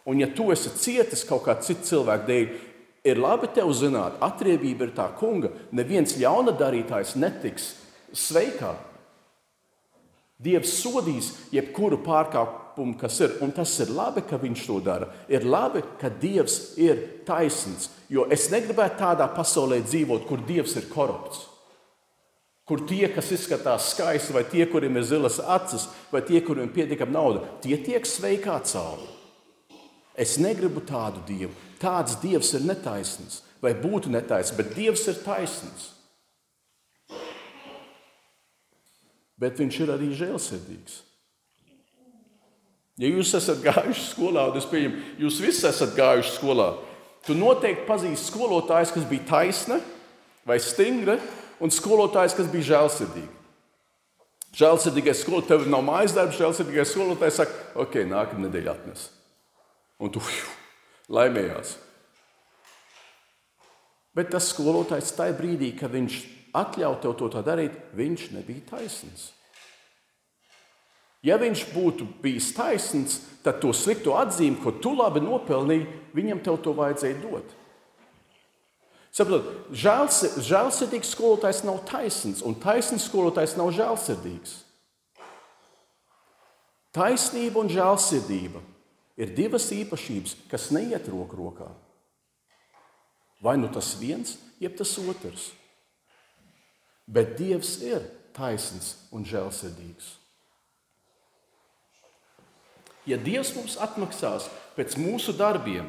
Un 0.08 0.22
ja 0.22 0.28
tu 0.30 0.48
esi 0.54 0.70
cietis 0.78 1.26
kaut 1.26 1.44
kā 1.44 1.58
citu 1.60 1.84
cilvēku 1.90 2.28
dēļ, 2.28 2.52
ir 3.10 3.20
labi 3.20 3.50
tev 3.52 3.72
zināt, 3.76 4.20
atriebība 4.24 4.86
ir 4.86 4.94
tā 4.96 5.08
kunga. 5.18 5.50
Neviens 5.74 6.14
ļauna 6.20 6.54
darītājs 6.56 7.16
netiks 7.18 7.74
sveikā. 8.14 8.76
Dievs 10.38 10.70
sodīs 10.78 11.32
jebkuru 11.50 11.98
pārkāpumu, 12.06 12.94
kas 13.00 13.18
ir, 13.26 13.36
un 13.42 13.50
tas 13.50 13.72
ir 13.82 13.90
labi, 13.90 14.22
ka 14.22 14.38
viņš 14.38 14.66
to 14.70 14.78
dara. 14.86 15.10
Ir 15.26 15.42
labi, 15.42 15.82
ka 15.98 16.12
Dievs 16.14 16.78
ir 16.78 17.24
taisns, 17.26 17.90
jo 18.06 18.28
es 18.30 18.46
negribētu 18.54 19.02
tādā 19.02 19.26
pasaulē 19.34 19.82
dzīvot, 19.82 20.28
kur 20.30 20.46
Dievs 20.46 20.78
ir 20.78 20.86
korupts. 20.92 21.48
Kur 22.68 22.82
tie, 22.84 23.06
kas 23.08 23.30
izskatās 23.32 23.92
skaisti, 23.94 24.34
vai 24.36 24.44
tie, 24.44 24.66
kuriem 24.68 24.98
ir 25.00 25.06
zilas 25.08 25.38
acis, 25.40 25.88
vai 26.12 26.20
tie, 26.20 26.42
kuriem 26.44 26.68
ir 26.68 26.74
pietiekama 26.74 27.16
nauda, 27.16 27.44
tie 27.64 27.78
tiek 27.80 28.04
sveikā 28.04 28.58
cauri. 28.68 29.08
Es 30.18 30.36
negribu 30.42 30.82
tādu 30.84 31.22
dievu. 31.24 31.54
Tāds 31.80 32.18
dievs 32.20 32.50
ir 32.58 32.66
netaisnīgs, 32.68 33.40
vai 33.64 33.72
būtu 33.78 34.12
netaisnīgs, 34.12 34.58
bet 34.58 34.74
dievs 34.76 35.06
ir 35.08 35.22
taisnīgs. 35.24 35.94
bet 39.38 39.58
viņš 39.58 39.82
ir 39.84 39.92
arī 39.94 40.10
žēlsirdīgs. 40.18 41.02
Ja 42.98 43.10
jūs 43.12 43.30
esat 43.38 43.60
gājuši 43.62 44.06
skolā, 44.10 44.48
un 44.50 44.58
es 44.58 44.66
pieņemu, 44.66 45.02
jūs 45.22 45.38
visi 45.42 45.66
esat 45.68 45.94
gājuši 45.94 46.32
skolā, 46.34 46.72
tu 47.26 47.36
noteikti 47.38 47.86
pazīsti 47.86 48.32
skolotājus, 48.32 48.94
kas 48.94 49.06
bija 49.06 49.26
taisna 49.28 49.78
vai 50.48 50.58
stingra, 50.62 51.18
un 51.62 51.72
skolotājus, 51.74 52.36
kas 52.38 52.48
bija 52.52 52.70
žēlsirdīgi. 52.72 53.34
Žēlsirdīgais 54.58 55.22
skolotājs, 55.22 55.64
tev 55.64 55.70
nav 55.70 55.84
mājas 55.86 56.14
darbs, 56.16 56.38
žēlsirdīgais 56.40 56.94
skolotājs 56.94 57.42
saka, 57.42 57.58
ok, 57.84 58.00
nākamā 58.08 58.46
nedēļa 58.46 58.74
atnes. 58.74 59.08
Un 60.02 60.12
tu 60.14 60.22
fiu, 60.24 60.48
laimējās. 61.12 61.76
Bet 64.16 64.32
tas 64.32 64.48
skolotājs 64.50 65.12
tajā 65.14 65.36
brīdī, 65.38 65.72
kad 65.78 65.92
viņš 65.94 66.22
atļaut 66.58 67.02
tev 67.04 67.18
to 67.18 67.42
darīt, 67.44 67.74
viņš 67.98 68.30
nebija 68.34 68.64
taisnīgs. 68.72 69.28
Ja 71.26 71.36
viņš 71.38 71.64
būtu 71.74 72.06
bijis 72.22 72.52
taisnīgs, 72.54 73.18
tad 73.42 73.58
to 73.62 73.72
slikto 73.74 74.14
atzīmi, 74.20 74.60
ko 74.62 74.72
tu 74.78 74.94
labi 74.94 75.22
nopelnīji, 75.22 75.88
viņam 76.14 76.42
to 76.46 76.74
vajadzēja 76.78 77.18
dot. 77.24 77.57
Saprotiet, 79.18 79.72
žēlsirdīgs 79.74 81.10
skolotājs 81.10 81.64
nav 81.66 81.80
taisnīgs, 81.88 82.44
un 82.46 82.54
taisnīgs 82.62 83.08
skolotājs 83.08 83.56
nav 83.58 83.72
žēlsirdīgs. 83.74 84.52
Taisnība 86.94 87.64
un 87.64 87.70
žēlsirdība 87.72 88.62
ir 89.18 89.34
divas 89.34 89.66
īpašības, 89.74 90.36
kas 90.50 90.68
neiet 90.74 91.10
roku 91.10 91.38
rokā. 91.40 91.66
Vai 93.42 93.56
nu 93.58 93.70
tas 93.74 93.90
viens, 93.98 94.36
jeb 94.62 94.78
tas 94.78 94.94
otrs. 95.02 95.50
Bet 97.10 97.34
Dievs 97.38 97.78
ir 97.82 98.06
taisns 98.36 98.94
un 99.10 99.26
žēlsirdīgs. 99.26 100.14
Ja 103.08 103.18
Dievs 103.18 103.54
mums 103.56 103.78
atmaksās 103.82 104.46
pēc 104.76 104.94
mūsu 105.00 105.34
darbiem, 105.34 105.88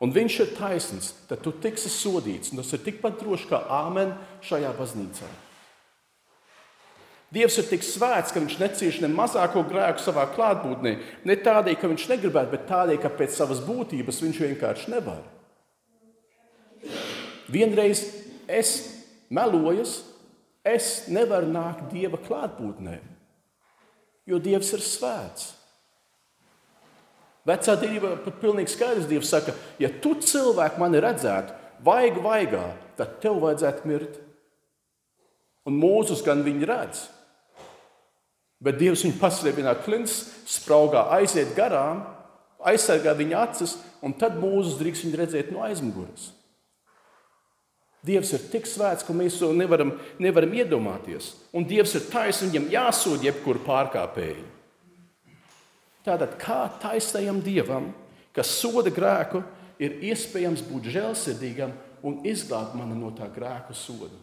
un 0.00 0.14
Viņš 0.16 0.40
ir 0.44 0.56
taisns, 0.56 1.12
tad 1.28 1.44
tu 1.44 1.52
tiksi 1.52 1.92
sodīts. 1.92 2.54
Tas 2.56 2.72
ir 2.76 2.84
tikpat 2.86 3.20
droši 3.20 3.48
kā 3.50 3.62
āmen 3.82 4.14
šajā 4.46 4.72
baznīcā. 4.78 5.28
Dievs 7.30 7.60
ir 7.62 7.68
tik 7.70 7.84
svēts, 7.86 8.32
ka 8.34 8.40
viņš 8.42 8.56
necieš 8.58 8.96
ne 9.04 9.10
mazāko 9.12 9.62
grēku 9.68 10.02
savā 10.02 10.24
klātbūtnē. 10.34 10.96
Ne 11.28 11.36
tādēļ, 11.38 11.76
ka 11.78 11.90
viņš 11.92 12.08
negribētu, 12.10 12.50
bet 12.56 12.66
tādēļ, 12.66 12.98
ka 13.04 13.12
pēc 13.14 13.36
savas 13.36 13.60
būtības 13.62 14.18
viņš 14.24 14.40
vienkārši 14.48 14.90
nevar. 14.90 15.22
Vienreiz 17.50 18.02
es 18.50 18.72
melojas, 19.30 20.00
es 20.66 21.06
nevaru 21.06 21.52
nākt 21.54 21.86
Dieva 21.92 22.18
klātbūtnē, 22.18 22.98
jo 24.26 24.42
Dievs 24.42 24.74
ir 24.74 24.82
svēts. 24.82 25.52
Vecā 27.50 27.74
derībā 27.80 28.14
pat 28.22 28.36
pilnīgi 28.42 28.70
skaidrs 28.70 29.08
Dievs 29.10 29.30
saka, 29.32 29.54
ja 29.82 29.90
tu 30.02 30.14
cilvēku 30.22 30.78
mani 30.82 31.00
redzētu, 31.02 31.56
vaigu 31.84 32.22
vaigā, 32.22 32.62
tad 32.98 33.18
tev 33.22 33.40
vajadzētu 33.42 33.88
mirt. 33.90 34.18
Un 35.66 35.76
mūzus 35.80 36.22
gan 36.24 36.44
viņi 36.46 36.68
redz. 36.68 37.04
Bet 38.60 38.76
Dievs 38.80 39.02
viņu 39.06 39.16
paslēpinā 39.20 39.72
klints, 39.84 40.22
spraugā 40.48 41.06
aiziet 41.16 41.54
garām, 41.56 42.04
aizsargā 42.68 43.14
viņa 43.16 43.40
acis, 43.46 43.78
un 44.04 44.12
tad 44.20 44.36
mūzus 44.40 44.76
drīkst 44.80 45.06
viņu 45.06 45.20
redzēt 45.20 45.50
no 45.54 45.64
aizmugures. 45.64 46.30
Dievs 48.04 48.32
ir 48.36 48.46
tik 48.52 48.68
svēts, 48.68 49.04
ka 49.04 49.12
mēs 49.16 49.36
to 49.40 49.50
nevaram, 49.56 49.92
nevaram 50.20 50.54
iedomāties. 50.56 51.34
Un 51.56 51.66
Dievs 51.68 51.92
ir 51.98 52.06
taisnīgs, 52.08 52.52
viņam 52.54 52.70
jāsūdz 52.72 53.26
jebkuru 53.28 53.60
pārkāpēju. 53.66 54.46
Tātad, 56.06 56.38
kā 56.40 56.64
taisnajam 56.80 57.42
Dievam, 57.44 57.90
kas 58.36 58.52
soda 58.56 58.92
grēku, 58.92 59.42
ir 59.80 59.98
iespējams 60.10 60.64
būt 60.68 60.88
žēlsirdīgam 60.94 61.74
un 62.06 62.22
izglābt 62.28 62.76
mani 62.78 62.96
no 62.96 63.12
tā 63.16 63.28
grēku 63.32 63.76
soda? 63.76 64.16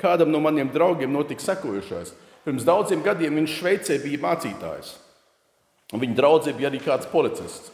Kādam 0.00 0.28
no 0.28 0.42
maniem 0.44 0.68
draugiem 0.68 1.12
notika 1.12 1.40
sekojošais. 1.40 2.12
Pirms 2.44 2.66
daudziem 2.66 3.00
gadiem 3.00 3.38
viņš 3.40 3.54
Šveicē 3.56 3.96
bija 4.02 4.20
mācītājs. 4.20 4.90
Un 5.94 6.02
viņa 6.02 6.16
draugs 6.18 6.50
bija 6.52 6.68
arī 6.68 6.82
kāds 6.84 7.08
policists. 7.08 7.70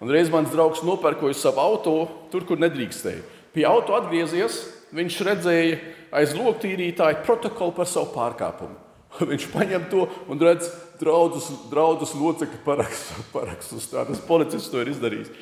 Un 0.00 0.12
reiz 0.12 0.30
mans 0.32 0.48
draugs 0.52 0.82
nopērkoja 0.84 1.36
savu 1.36 1.60
auto 1.60 1.94
tur, 2.32 2.44
kur 2.48 2.60
nedrīkstēja. 2.60 3.20
Pie 3.52 3.64
auto 3.68 3.96
atgriezies, 3.96 4.62
viņš 4.96 5.20
redzēja 5.28 5.76
aiz 6.16 6.32
loktīrītāja 6.36 7.22
protokolu 7.24 7.76
par 7.76 7.88
savu 7.88 8.12
pārkāpumu. 8.16 8.85
Viņš 9.30 9.48
paņem 9.52 9.88
to 9.92 10.06
un 10.30 10.40
redz, 10.42 10.68
draugus, 11.00 11.48
draugus 11.70 12.14
locekļu 12.16 12.62
parakstus. 12.66 13.26
Parakstus. 13.36 13.88
Tā 13.92 14.04
tas 14.08 14.22
policists 14.28 14.72
to 14.72 14.82
ir 14.82 14.92
izdarījis. 14.92 15.32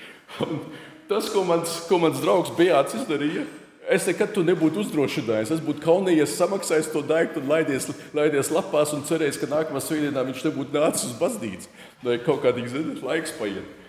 Un 0.45 0.65
tas, 1.11 1.29
ko 1.33 1.45
mans, 1.47 1.83
ko 1.89 2.01
mans 2.03 2.23
draugs 2.23 2.55
Bejāts 2.57 2.97
izdarīja, 2.99 3.45
es 3.93 4.07
nekad 4.09 4.33
to 4.35 4.45
nebūtu 4.47 4.83
uzdrošinājis. 4.85 5.53
Es 5.57 5.63
būtu 5.65 5.85
kaunījies, 5.85 6.37
samaksājis 6.39 6.91
to 6.95 7.05
daiktu 7.05 7.43
un 7.43 7.51
laidies, 7.53 7.91
laidies 8.17 8.51
lapās 8.55 8.95
un 8.97 9.05
cerējis, 9.07 9.41
ka 9.43 9.51
nākamā 9.51 9.83
svētdienā 9.85 10.25
viņš 10.31 10.47
nebūtu 10.49 10.79
nācis 10.79 11.11
uz 11.11 11.17
baznīcu. 11.21 11.71
Vai 12.05 12.19
kaut 12.25 12.43
kādīgs 12.45 13.03
laiks 13.05 13.37
paiet. 13.39 13.81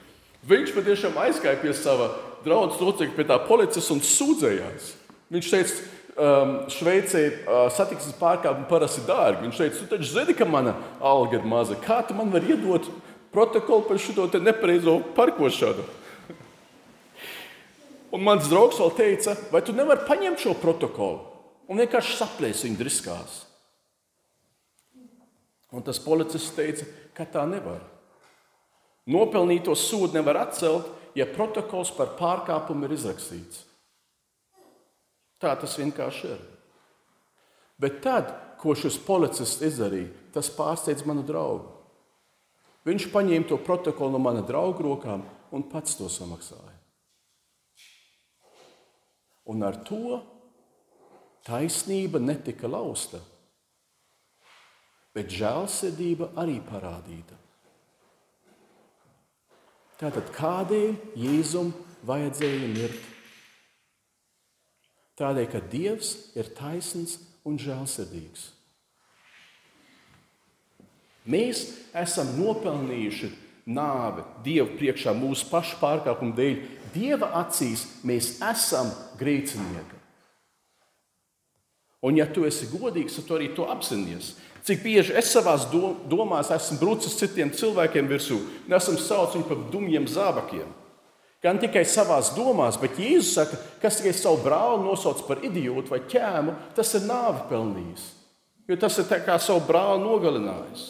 Viņš 0.46 0.76
patiešām 0.76 1.16
aizgāja 1.24 1.58
pie 1.58 1.72
sava 1.74 2.12
drauga 2.46 2.78
locekļa, 2.78 3.16
pie 3.18 3.26
tā 3.26 3.40
policijas 3.48 3.90
un 3.96 4.04
sūdzējās. 4.06 4.92
Viņš 5.34 5.48
teica, 5.50 5.78
um, 6.16 6.56
Šveicē 6.72 7.24
uh, 7.26 7.66
satiksmes 7.74 8.16
pārkāpumi 8.20 8.70
parasti 8.70 9.04
ir 9.04 9.10
dārgi. 9.10 9.44
Viņš 9.46 9.62
teica, 9.62 9.82
tu 9.82 9.90
taču 9.92 10.10
zini, 10.12 10.36
ka 10.38 10.48
mana 10.50 10.76
alga 11.00 11.40
ir 11.40 11.46
maza. 11.48 11.78
Kā 11.80 12.02
tu 12.08 12.18
man 12.18 12.32
vari 12.34 12.56
iedot 12.56 12.90
protokolu 13.36 13.88
par 13.90 14.02
šo 14.02 14.28
nepareizo 14.40 15.00
parkošanu? 15.16 15.86
Un 18.16 18.24
mans 18.24 18.48
draugs 18.48 18.80
vēl 18.80 18.94
teica, 18.96 19.36
vai 19.52 19.60
tu 19.66 19.74
nevari 19.76 20.06
paņemt 20.08 20.40
šo 20.40 20.54
protokolu 20.62 21.36
un 21.68 21.82
vienkārši 21.82 22.20
saplēst 22.20 22.68
viņu 22.68 22.80
driskās. 22.80 23.42
Un 25.76 25.84
tas 25.84 26.00
policists 26.00 26.54
teica, 26.56 26.86
ka 27.18 27.26
tā 27.28 27.44
nevar. 27.50 27.82
Nopelnīto 29.12 29.76
sodu 29.78 30.16
nevar 30.16 30.46
atcelt, 30.46 30.88
ja 31.18 31.28
protokols 31.28 31.92
par 31.96 32.16
pārkāpumu 32.20 32.88
ir 32.88 32.96
izrakstīts. 32.96 33.66
Tā 35.46 35.52
tas 35.62 35.76
vienkārši 35.78 36.30
ir. 36.34 36.40
Bet 37.78 38.00
tad, 38.02 38.32
ko 38.58 38.74
šis 38.74 38.98
policists 39.06 39.62
izdarīja, 39.68 40.10
tas 40.34 40.50
pārsteidz 40.50 41.06
manu 41.06 41.22
draugu. 41.28 41.70
Viņš 42.86 43.10
paņēma 43.14 43.50
to 43.50 43.60
protokolu 43.62 44.16
no 44.16 44.22
mana 44.22 44.42
drauga 44.46 44.82
rokām 44.86 45.22
un 45.54 45.68
pats 45.70 45.98
to 46.00 46.10
samaksāja. 46.10 46.74
Un 49.54 49.62
ar 49.62 49.78
to 49.86 50.18
taisnība 51.46 52.18
netika 52.18 52.70
lausta, 52.70 53.22
bet 55.14 55.30
žēlsirdība 55.30 56.32
arī 56.42 56.58
parādīta. 56.66 57.38
Tātad 60.02 60.34
kādēļ 60.36 60.96
Jēzum 61.22 61.70
vajadzēja 62.10 62.72
mirt? 62.74 63.15
Tādēļ, 65.16 65.48
ka 65.52 65.62
Dievs 65.72 66.12
ir 66.36 66.50
taisns 66.58 67.20
un 67.48 67.56
žēlsirdīgs. 67.62 68.50
Mēs 71.26 71.62
esam 71.98 72.36
nopelnījuši 72.38 73.32
nāvi 73.66 74.26
Dieva 74.46 74.70
priekšā 74.78 75.16
mūsu 75.18 75.48
pašu 75.50 75.80
pārkāpumu 75.82 76.36
dēļ. 76.38 76.58
Dieva 76.94 77.32
acīs 77.42 77.88
mēs 78.06 78.36
esam 78.46 78.92
grēcinieki. 79.20 80.02
Un, 82.06 82.20
ja 82.20 82.28
tu 82.30 82.46
esi 82.46 82.68
godīgs, 82.70 83.16
tad 83.18 83.26
tu 83.26 83.38
arī 83.40 83.50
to 83.56 83.66
apzinājies. 83.72 84.36
Cik 84.66 84.82
bieži 84.82 85.14
es 85.18 85.32
savā 85.34 85.56
domās 86.10 86.52
esmu 86.54 86.78
brūcis 86.82 87.18
citiem 87.20 87.52
cilvēkiem 87.54 88.08
virsū, 88.10 88.40
nesam 88.70 88.98
sauc 88.98 89.34
viņu 89.34 89.48
par 89.50 89.64
dumjiem 89.74 90.08
zābakiem. 90.10 90.70
Gan 91.46 91.60
tikai 91.62 91.84
savā 91.86 92.18
domās, 92.34 92.80
bet 92.82 92.98
Jēzus 92.98 93.36
saka, 93.38 93.60
kas 93.82 94.00
tikai 94.00 94.16
savu 94.18 94.40
brāli 94.42 94.82
nosauc 94.82 95.22
par 95.28 95.44
idiotu 95.46 95.94
vai 95.94 96.02
ķēmu, 96.10 96.56
tas 96.78 96.94
ir 96.98 97.06
nāvi 97.06 97.44
pelnījis. 97.52 98.06
Jo 98.66 98.78
tas 98.82 98.98
ir 98.98 99.12
kā 99.28 99.36
savu 99.38 99.62
brāli 99.68 100.02
nogalinājis. 100.02 100.88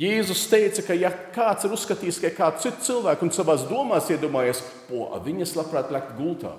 Jēzus 0.00 0.46
teica, 0.48 0.84
ka 0.84 0.96
ja 0.96 1.10
kāds 1.32 1.68
ir 1.68 1.76
uzskatījis, 1.76 2.22
ka 2.24 2.32
kāds 2.36 2.64
cits 2.64 2.88
cilvēks 2.88 3.24
un 3.24 3.32
savā 3.36 3.56
domās 3.68 4.08
iedomājies, 4.12 4.64
ko 4.88 5.10
viņas 5.24 5.54
labprāt 5.56 5.92
likt 5.92 6.16
gultā, 6.16 6.56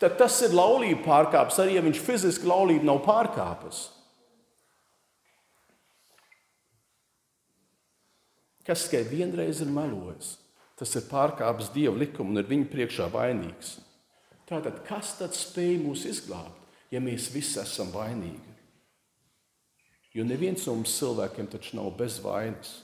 tad 0.00 0.16
tas 0.20 0.40
ir 0.44 0.56
laulība 0.56 1.04
pārkāpis, 1.04 1.60
arī 1.60 1.76
ja 1.76 1.84
viņš 1.84 2.02
fiziski 2.04 2.48
laulību 2.48 2.88
nav 2.88 3.00
pārkāpis. 3.04 3.86
kas 8.68 8.84
tikai 8.84 9.06
vienreiz 9.08 9.62
ir 9.64 9.70
melojis, 9.72 10.34
tas 10.78 10.94
ir 10.96 11.08
pārkāpis 11.10 11.72
Dieva 11.74 11.96
likumu 11.98 12.32
un 12.32 12.42
ir 12.42 12.48
viņa 12.48 12.68
priekšā 12.72 13.08
vainīgs. 13.12 13.76
Tātad, 14.48 14.80
kas 14.86 15.16
tad 15.18 15.34
spēj 15.36 15.76
mūs 15.82 16.06
izglābt, 16.08 16.56
ja 16.94 17.02
mēs 17.04 17.28
visi 17.34 17.58
esam 17.60 17.90
vainīgi? 17.92 18.54
Jo 20.16 20.24
neviens 20.24 20.64
no 20.66 20.78
mums 20.78 20.94
cilvēkiem 20.96 21.50
taču 21.52 21.76
nav 21.76 21.92
bez 21.98 22.16
vainas. 22.24 22.78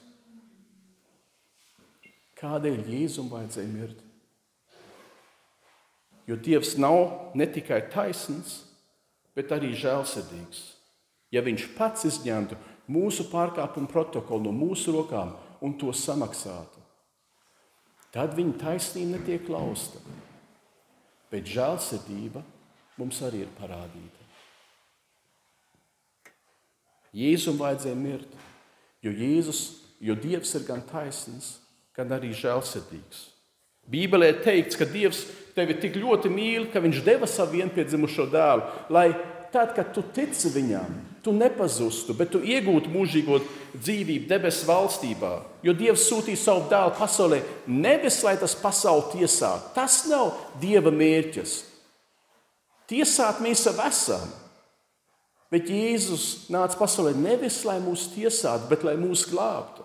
Kādēļ 2.38 2.82
Jēzum 2.90 3.30
vajadzēja 3.32 3.70
mirt? 3.72 4.02
Jo 6.28 6.36
Dievs 6.40 6.74
nav 6.80 7.32
ne 7.36 7.46
tikai 7.48 7.82
taisns, 7.92 8.62
bet 9.36 9.52
arī 9.52 9.72
žēlsirdīgs. 9.76 10.62
Ja 11.34 11.42
Viņš 11.44 11.66
pats 11.76 12.06
izņemtu 12.06 12.56
mūsu 12.86 13.26
pārkāpumu 13.32 13.90
protokolu 13.90 14.46
no 14.46 14.52
mūsu 14.54 14.94
rokām, 14.94 15.34
un 15.64 15.74
to 15.80 15.92
samaksātu. 15.92 16.73
Tad 18.14 18.36
viņa 18.38 18.58
taisnība 18.60 19.18
netiek 19.18 19.48
lausta. 19.50 19.98
Bet 21.32 21.48
žēlsirdība 21.50 22.44
mums 23.00 23.18
arī 23.26 23.42
ir 23.42 23.54
parādīta. 23.58 24.22
Jēzum 27.14 27.58
vajadzēja 27.58 27.98
mirt, 27.98 28.30
jo, 29.02 29.10
Jēzus, 29.14 29.60
jo 30.02 30.14
Dievs 30.18 30.54
ir 30.58 30.66
gan 30.66 30.82
taisns, 30.86 31.56
gan 31.94 32.10
arī 32.14 32.32
žēlsirdīgs. 32.34 33.28
Bībelē 33.90 34.30
teikts, 34.42 34.78
ka 34.78 34.86
Dievs 34.88 35.24
tevi 35.54 35.76
tik 35.78 35.98
ļoti 36.00 36.30
mīl, 36.32 36.70
ka 36.72 36.82
Viņš 36.82 37.02
deva 37.06 37.28
savu 37.30 37.58
vienpiedzimušo 37.58 38.26
dēlu, 38.32 38.64
lai 38.94 39.10
tad, 39.54 39.74
kad 39.76 39.92
tu 39.94 40.02
tici 40.14 40.50
viņam, 40.54 40.94
tu 41.24 41.32
nepazustu, 41.32 42.14
bet 42.16 42.30
tu 42.34 42.42
iegūtu 42.44 42.90
mūžīgo 42.92 43.40
dzīvību 43.72 44.28
debesu 44.28 44.68
valstībā. 44.68 45.32
Jo 45.64 45.72
Dievs 45.76 46.04
sūtīja 46.10 46.40
savu 46.40 46.66
dēlu 46.70 46.92
pasaulē 46.98 47.40
nevis 47.66 48.20
lai 48.26 48.36
tas 48.40 48.54
pasauli 48.60 49.08
tiesātu. 49.16 49.72
Tas 49.76 50.02
nav 50.10 50.34
Dieva 50.60 50.92
mērķis. 50.94 51.56
Tiesāt 52.90 53.40
mēs 53.44 53.64
jau 53.64 53.74
esam. 53.86 54.28
Bet 55.52 55.70
Jēzus 55.70 56.50
nāca 56.52 56.76
pasaulē 56.76 57.14
nevis 57.16 57.62
lai 57.64 57.78
mūs 57.82 58.08
tiesātu, 58.12 58.68
bet 58.68 58.84
lai 58.84 58.96
mūs 59.00 59.24
glābtu. 59.30 59.84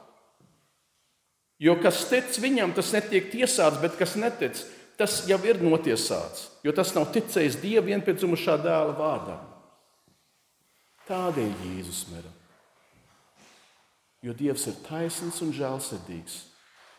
Jo 1.60 1.76
kas 1.84 2.06
tic 2.08 2.38
viņam, 2.40 2.72
tas 2.76 2.94
netiek 2.96 3.28
tiesāts, 3.32 3.82
bet 3.82 3.98
kas 4.00 4.16
netic, 4.20 4.60
tas 5.00 5.22
jau 5.28 5.40
ir 5.48 5.60
notiesāts. 5.64 6.48
Jo 6.64 6.74
tas 6.76 6.94
nav 6.96 7.12
ticējis 7.16 7.60
Dieva 7.62 7.86
vienpiedzimušā 7.92 8.58
dēla 8.64 8.96
vārdam. 8.98 9.49
Tādēļ 11.10 11.54
Jēzus 11.66 12.04
mira. 12.12 12.30
Jo 14.22 14.36
Dievs 14.38 14.68
ir 14.70 14.76
taisns 14.86 15.40
un 15.42 15.54
žēlsirdīgs. 15.56 16.36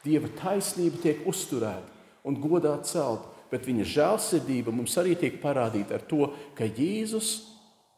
Dieva 0.02 0.30
taisnība 0.40 0.98
tiek 1.02 1.20
uzturēta 1.28 2.26
un 2.26 2.38
godā 2.40 2.72
celt, 2.88 3.28
bet 3.52 3.68
viņa 3.68 3.86
žēlsirdība 3.86 4.74
mums 4.74 4.96
arī 4.98 5.14
tiek 5.18 5.38
parādīta 5.42 5.98
ar 5.98 6.06
to, 6.10 6.30
ka 6.58 6.66
Jēzus 6.66 7.36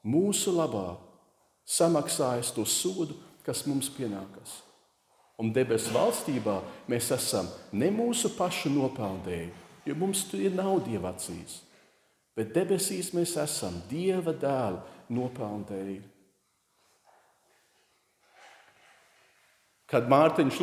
mūsu 0.05 0.53
labā 0.57 0.99
samaksājas 1.65 2.53
to 2.53 2.67
sodu, 2.69 3.17
kas 3.47 3.65
mums 3.67 3.89
pienākas. 3.95 4.61
Un 5.41 5.51
debesu 5.55 5.95
valstībā 5.95 6.61
mēs 6.93 7.09
esam 7.15 7.49
ne 7.73 7.89
mūsu 7.95 8.35
pašu 8.37 8.71
nopelnēji, 8.75 9.49
jo 9.89 9.95
mums 9.99 10.27
ir 10.37 10.53
nav 10.55 10.83
dieva 10.85 11.15
acīs, 11.15 11.63
bet 12.37 12.53
debesīs 12.55 13.15
mēs 13.17 13.35
esam 13.41 13.81
Dieva 13.89 14.35
dēla 14.35 14.92
nopelnu 15.13 15.67
dēļ. 15.69 15.93
Kad 19.93 20.09
Mārtiņš, 20.09 20.59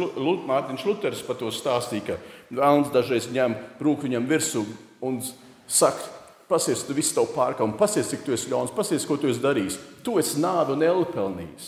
Mārtiņš 0.49 0.85
Luters 0.87 1.19
par 1.25 1.37
to 1.37 1.51
stāstīja, 1.53 2.15
ka 2.15 2.55
Vēlns 2.57 2.89
dažreiz 2.89 3.27
ņem 3.29 3.53
rūku 3.77 4.07
viņam 4.07 4.25
virsū 4.25 4.63
un 5.05 5.19
saka, 5.69 6.07
pasies, 6.49 6.81
tu 6.81 6.95
visu 6.97 7.13
tavu 7.13 7.29
pārkāpumu, 7.35 7.77
pasies, 7.77 8.09
cik 8.09 8.23
tu 8.25 8.33
esi 8.33 8.49
ļauns, 8.49 8.73
pasies, 8.73 9.05
ko 9.05 9.19
tu 9.21 9.29
esi 9.29 9.43
darījis. 9.43 9.77
Tu 10.01 10.17
esi 10.17 10.41
nāvi 10.41 10.73
un 10.73 10.85
elli 10.87 11.05
pelnījis. 11.13 11.67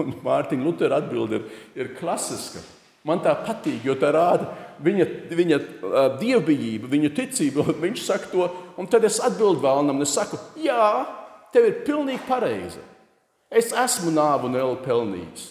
Un 0.00 0.16
Mārtiņa 0.24 0.64
Lutera 0.64 1.02
atbilde 1.02 1.42
ir, 1.42 1.44
ir 1.76 1.92
klasiska. 1.98 2.64
Man 3.04 3.20
tā 3.20 3.34
patīk, 3.44 3.84
jo 3.84 3.94
tā 4.00 4.08
rāda 4.16 4.48
viņa, 4.82 5.06
viņa 5.30 5.58
dievbijību, 6.20 6.90
viņa 6.90 7.12
ticību. 7.16 7.66
Viņš 7.84 8.02
saka 8.06 8.30
to, 8.32 8.48
un 8.80 8.88
tad 8.90 9.06
es 9.06 9.20
atbildu 9.22 9.62
vēlnam, 9.64 10.00
un 10.00 10.06
es 10.06 10.14
saku, 10.16 10.40
jā, 10.60 11.06
tev 11.54 11.68
ir 11.68 11.80
pilnīgi 11.86 12.24
pareizi. 12.28 12.82
Es 13.54 13.70
esmu 13.70 14.10
nāvu 14.14 14.48
un 14.50 14.58
elli 14.58 14.80
pelnījis. 14.82 15.48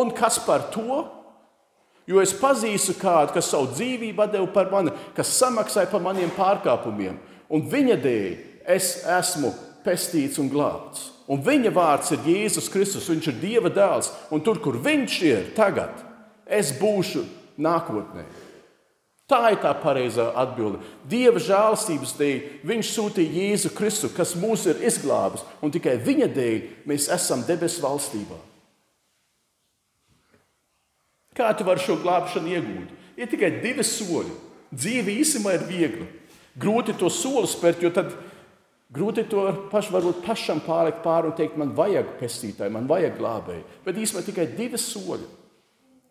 Un 0.00 0.10
kas 0.14 0.38
par 0.42 0.68
to? 0.74 1.04
Jo 2.10 2.18
es 2.22 2.32
pazīstu 2.34 2.96
kādu, 2.98 3.36
kas 3.36 3.50
savu 3.52 3.68
dzīvību 3.70 4.26
deva 4.32 4.48
par 4.50 4.70
mani, 4.72 4.90
kas 5.14 5.30
samaksāja 5.36 5.90
par 5.92 6.02
maniem 6.02 6.32
pārkāpumiem, 6.34 7.20
un 7.54 7.66
viņa 7.70 7.98
dēļ 8.02 8.32
es 8.74 9.04
esmu 9.06 9.52
pestīts 9.84 10.40
un 10.42 10.50
glābts. 10.50 11.10
Un 11.30 11.38
viņa 11.46 11.70
vārds 11.70 12.10
ir 12.10 12.24
Jēzus 12.26 12.70
Kristus, 12.72 13.06
viņš 13.06 13.28
ir 13.30 13.36
Dieva 13.38 13.70
dēls, 13.70 14.10
un 14.34 14.42
tur, 14.42 14.58
kur 14.58 14.80
viņš 14.82 15.18
ir 15.28 15.44
tagad, 15.54 16.02
es 16.50 16.72
būšu 16.74 17.22
nākotnē. 17.62 18.24
Tā 19.30 19.52
ir 19.52 19.60
tā 19.62 19.70
pareizā 19.78 20.32
atbilde. 20.42 20.80
Dieva 21.06 21.38
žēlstības 21.38 22.16
dēļ 22.18 22.38
viņš 22.66 22.88
sūtīja 22.96 23.44
Jēzu 23.44 23.70
Kristu, 23.76 24.10
kas 24.10 24.34
mūs 24.34 24.66
ir 24.66 24.80
izglābis, 24.82 25.44
un 25.62 25.70
tikai 25.70 25.94
viņa 26.02 26.26
dēļ 26.34 26.56
mēs 26.90 27.06
esam 27.14 27.44
debesu 27.46 27.84
valstībā. 27.84 28.40
Kā 31.38 31.52
tu 31.54 31.64
vari 31.64 31.82
šo 31.84 31.94
glābšanu 32.02 32.50
iegūt? 32.56 32.96
Ir 33.20 33.30
tikai 33.30 33.52
divi 33.62 33.86
soļi. 33.86 34.34
Dzīve 34.74 35.14
īstenībā 35.22 35.54
ir 35.56 35.66
viegli. 35.68 36.08
Grūti 36.58 36.96
to 36.98 37.10
soli 37.10 37.46
spērt, 37.50 37.84
jo 37.84 37.90
tad 37.94 38.10
grūti 38.90 39.24
to 39.30 39.46
paš, 39.70 39.92
pašam 40.26 40.58
pārlikt 40.66 41.04
pāri 41.04 41.30
un 41.30 41.36
teikt, 41.38 41.58
man 41.58 41.70
vajag 41.76 42.16
pestītāju, 42.18 42.74
man 42.74 42.90
vajag 42.90 43.14
glābēju. 43.18 43.62
Bet 43.86 43.98
īstenībā 44.02 44.26
tikai 44.26 44.48
divi 44.58 44.80
soļi. 44.80 45.36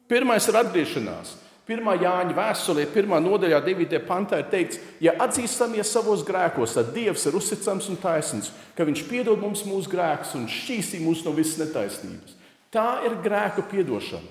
Pirmais 0.10 0.48
ir 0.50 0.58
atgriešanās. 0.58 1.36
Pirmā 1.69 1.93
Jāņa 2.02 2.34
vēstulē, 2.34 2.88
pirmā 2.89 3.19
nodaļā, 3.22 3.60
9. 3.62 4.00
pantā 4.08 4.39
ir 4.41 4.48
teikts, 4.50 4.80
ja 5.06 5.13
atzīstamies 5.22 5.91
savos 5.93 6.24
grēkos, 6.26 6.74
tad 6.74 6.89
Dievs 6.95 7.28
ir 7.30 7.38
uzticams 7.38 7.91
un 7.93 8.00
taisnīgs, 8.02 8.50
ka 8.74 8.88
Viņš 8.89 9.04
piedod 9.06 9.38
mums 9.38 9.62
mūsu 9.69 9.91
grēkus 9.91 10.34
un 10.39 10.48
šķīstī 10.50 11.04
mūs 11.04 11.22
no 11.28 11.36
visas 11.38 11.62
netaisnības. 11.62 12.34
Tā 12.74 13.04
ir 13.06 13.19
grēku 13.22 13.67
piedošana. 13.69 14.26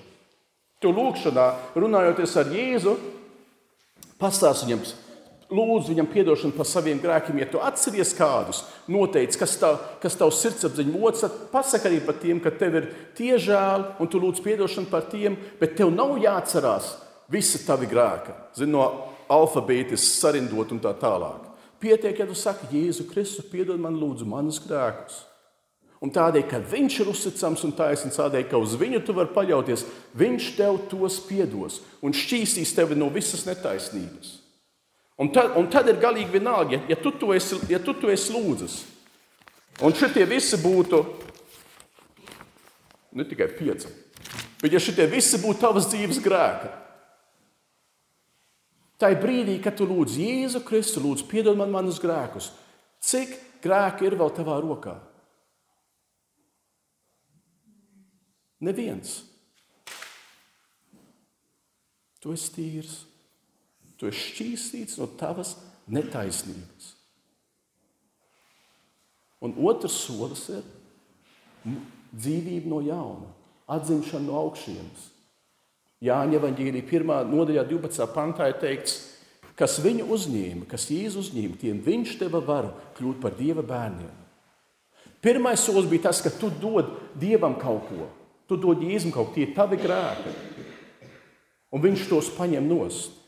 Tu 0.83 0.91
lūgšanā, 0.91 1.47
runājoties 1.79 2.35
ar 2.39 2.51
Jēzu, 2.55 2.97
pastāst 4.19 4.67
viņam, 4.67 4.83
lūdzu 5.49 5.93
viņam 5.93 6.09
atdošanu 6.13 6.55
par 6.57 6.67
saviem 6.69 6.99
grēkiem. 7.01 7.39
Ja 7.41 7.47
tu 7.49 7.61
atceries 7.63 8.13
kādus, 8.17 8.63
noteikti, 8.89 9.39
kas, 9.41 9.57
tav, 9.61 9.79
kas 10.01 10.17
tavs 10.19 10.41
sirdsapziņa 10.43 10.93
moc, 10.93 11.19
tad 11.19 11.37
pasaki 11.53 11.89
arī 11.89 12.01
par 12.05 12.19
tiem, 12.21 12.41
ka 12.43 12.53
tev 12.53 12.79
ir 12.79 12.89
tie 13.17 13.37
žēl, 13.41 13.85
un 13.99 14.09
tu 14.09 14.21
lūdz 14.21 14.43
atdošanu 14.43 14.91
par 14.91 15.09
tiem, 15.11 15.37
bet 15.59 15.77
tev 15.79 15.93
nav 15.93 16.17
jāatcerās 16.21 16.97
visi 17.29 17.63
tavi 17.65 17.89
grēki, 17.89 18.35
Zin, 18.57 18.73
no 18.73 18.85
alfabētas 19.29 20.05
sarindot 20.19 20.73
un 20.73 20.81
tā 20.81 20.93
tālāk. 20.97 21.47
Pietiek, 21.79 22.17
ja 22.19 22.27
tu 22.27 22.35
saki, 22.35 22.67
Jēzu 22.73 23.05
Kristu, 23.07 23.45
piedod 23.47 23.79
man 23.79 23.95
lūdzu 23.95 24.27
manus 24.27 24.59
grēkus. 24.59 25.23
Un 26.03 26.11
tādēļ, 26.15 26.43
ka 26.47 26.59
viņš 26.63 26.97
ir 27.01 27.09
uzticams 27.11 27.63
un 27.67 27.73
taisnīgs, 27.75 28.19
tādēļ, 28.19 28.45
ka 28.51 28.59
uz 28.59 28.75
viņu 28.79 29.01
tu 29.03 29.15
vari 29.15 29.31
paļauties, 29.35 29.85
viņš 30.19 30.51
tev 30.55 30.79
tos 30.91 31.19
piedos 31.27 31.81
un 32.03 32.15
šķīstīs 32.15 32.71
tevi 32.75 32.95
no 32.99 33.09
visas 33.11 33.43
netaisnības. 33.47 34.38
Un 35.19 35.31
tad, 35.35 35.55
un 35.59 35.67
tad 35.71 35.89
ir 35.91 35.99
galīgi 35.99 36.31
vienalga, 36.31 36.77
ja, 36.77 36.93
ja 36.93 36.97
tu 36.99 37.11
to 37.11 37.33
esi, 37.35 37.59
ja 37.69 37.79
tu 37.83 37.93
to 37.97 38.11
esi 38.11 38.31
lūdzis. 38.31 38.81
Un 39.83 39.95
šitie 39.95 40.25
visi 40.27 40.59
būtu 40.59 40.99
ne 43.19 43.25
tikai 43.27 43.49
pieci, 43.51 43.91
bet 44.61 44.75
ja 44.75 44.79
šitie 44.79 45.07
visi 45.11 45.39
būtu 45.41 45.59
tavas 45.59 45.89
dzīves 45.91 46.21
grēki, 46.23 46.71
Tā 48.99 49.13
ir 49.13 49.21
brīdī, 49.21 49.55
kad 49.63 49.77
tu 49.79 49.87
lūdz 49.87 50.17
Jēzu 50.19 50.59
Kristu, 50.67 50.99
lūdzu, 50.99 51.29
piedod 51.31 51.55
man 51.55 51.71
manus 51.71 52.01
grēkus. 52.03 52.49
Cik 52.99 53.31
grēki 53.63 54.09
ir 54.09 54.17
vēl 54.19 54.33
tavā 54.35 54.57
rokā? 54.59 54.97
Neviens. 58.59 59.21
Tu 62.19 62.35
esi 62.35 62.51
tīrs, 62.57 62.97
tu 63.99 64.07
esi 64.07 64.31
šķīstīts 64.31 64.97
no 65.01 65.09
tavas 65.19 65.57
netaisnības. 65.91 66.93
Un 69.43 69.55
otrs 69.67 69.95
solis 70.07 70.47
ir 70.51 70.65
dzīvība 72.15 72.71
no 72.71 72.79
jauna, 72.83 73.29
atzimšana 73.71 74.25
no 74.25 74.39
augšienes. 74.39 75.07
Jāņa 76.03 76.39
Evanģīlī 76.39 76.81
1. 76.87 77.11
nodaļā 77.27 77.65
12. 77.67 78.07
pantā 78.15 78.47
ir 78.47 78.59
teikts, 78.61 78.95
kas 79.59 79.81
viņu 79.83 80.07
uzņēma, 80.15 80.67
kas 80.71 80.87
Jēzu 80.91 81.19
uzņēma, 81.25 81.59
tiem 81.59 81.81
viņš 81.83 82.15
deva 82.21 82.39
varu 82.43 82.71
kļūt 82.95 83.19
par 83.19 83.35
Dieva 83.35 83.65
bērniem. 83.67 84.15
Pirmais 85.19 85.59
solis 85.59 85.89
bija 85.91 86.07
tas, 86.07 86.21
ka 86.23 86.31
tu 86.31 86.47
dod 86.61 86.93
Dievam 87.19 87.57
kaut 87.59 87.89
ko. 87.91 88.07
Tu 88.47 88.55
dod 88.55 88.79
Jēzum 88.79 89.11
kaut 89.13 89.35
tie 89.35 89.49
tavi 89.53 89.77
grēki, 89.77 90.31
un 91.75 91.83
viņš 91.83 92.07
tos 92.09 92.31
paņem 92.33 92.65
nost. 92.71 93.18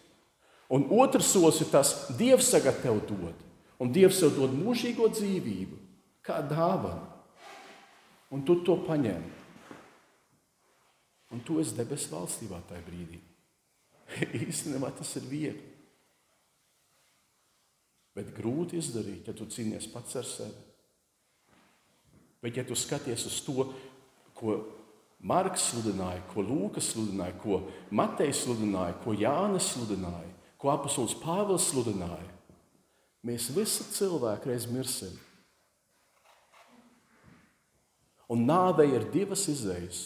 Un 0.71 0.88
otrs 0.95 1.34
solis 1.34 1.60
ir 1.63 1.71
tas, 1.71 1.93
Dievs 2.15 2.51
tagad 2.53 2.79
tev 2.84 3.01
dod, 3.10 3.36
un 3.81 3.91
Dievs 3.91 4.21
tev 4.23 4.38
dod 4.38 4.53
mūžīgo 4.55 5.10
dzīvību, 5.12 5.79
kā 6.23 6.39
dāvana. 6.47 7.10
Un 8.31 8.45
tu 8.47 8.55
to 8.63 8.77
paņem. 8.86 9.25
Un 11.36 11.41
tu 11.43 11.60
esi 11.60 11.75
debesu 11.75 12.13
valstībā 12.13 12.62
tajā 12.69 12.84
brīdī. 12.86 13.19
Īstenībā 14.47 14.93
tas 14.95 15.12
ir 15.19 15.27
viegli. 15.27 15.67
Bet 18.15 18.31
grūti 18.36 18.79
izdarīt, 18.79 19.27
ja 19.27 19.36
tu 19.36 19.47
cīnies 19.47 19.88
pats 19.91 20.17
ar 20.19 20.27
sevi. 20.27 20.67
Bet, 22.41 22.57
ja 22.57 22.65
tu 22.65 22.75
skaties 22.75 23.27
uz 23.29 23.38
to, 23.45 23.67
ko 24.36 24.55
Marks 25.21 25.67
sludināja, 25.69 26.23
ko 26.31 26.41
Lūkas 26.41 26.88
sludināja, 26.95 27.36
ko 27.43 27.60
Matejs 27.93 28.41
sludināja, 28.47 28.95
ko 29.03 29.13
Jānis 29.13 29.67
sludināja, 29.75 30.31
ko 30.62 30.69
apustulis 30.69 31.17
Pāvils 31.17 31.71
sludināja. 31.71 32.30
Mēs 33.26 33.50
visi 33.54 33.86
cilvēki 33.97 34.50
reiz 34.50 34.67
mirsim. 34.69 35.13
Un 38.32 38.45
nāvei 38.47 38.93
ir 38.93 39.10
divas 39.12 39.47
izējas. 39.52 40.06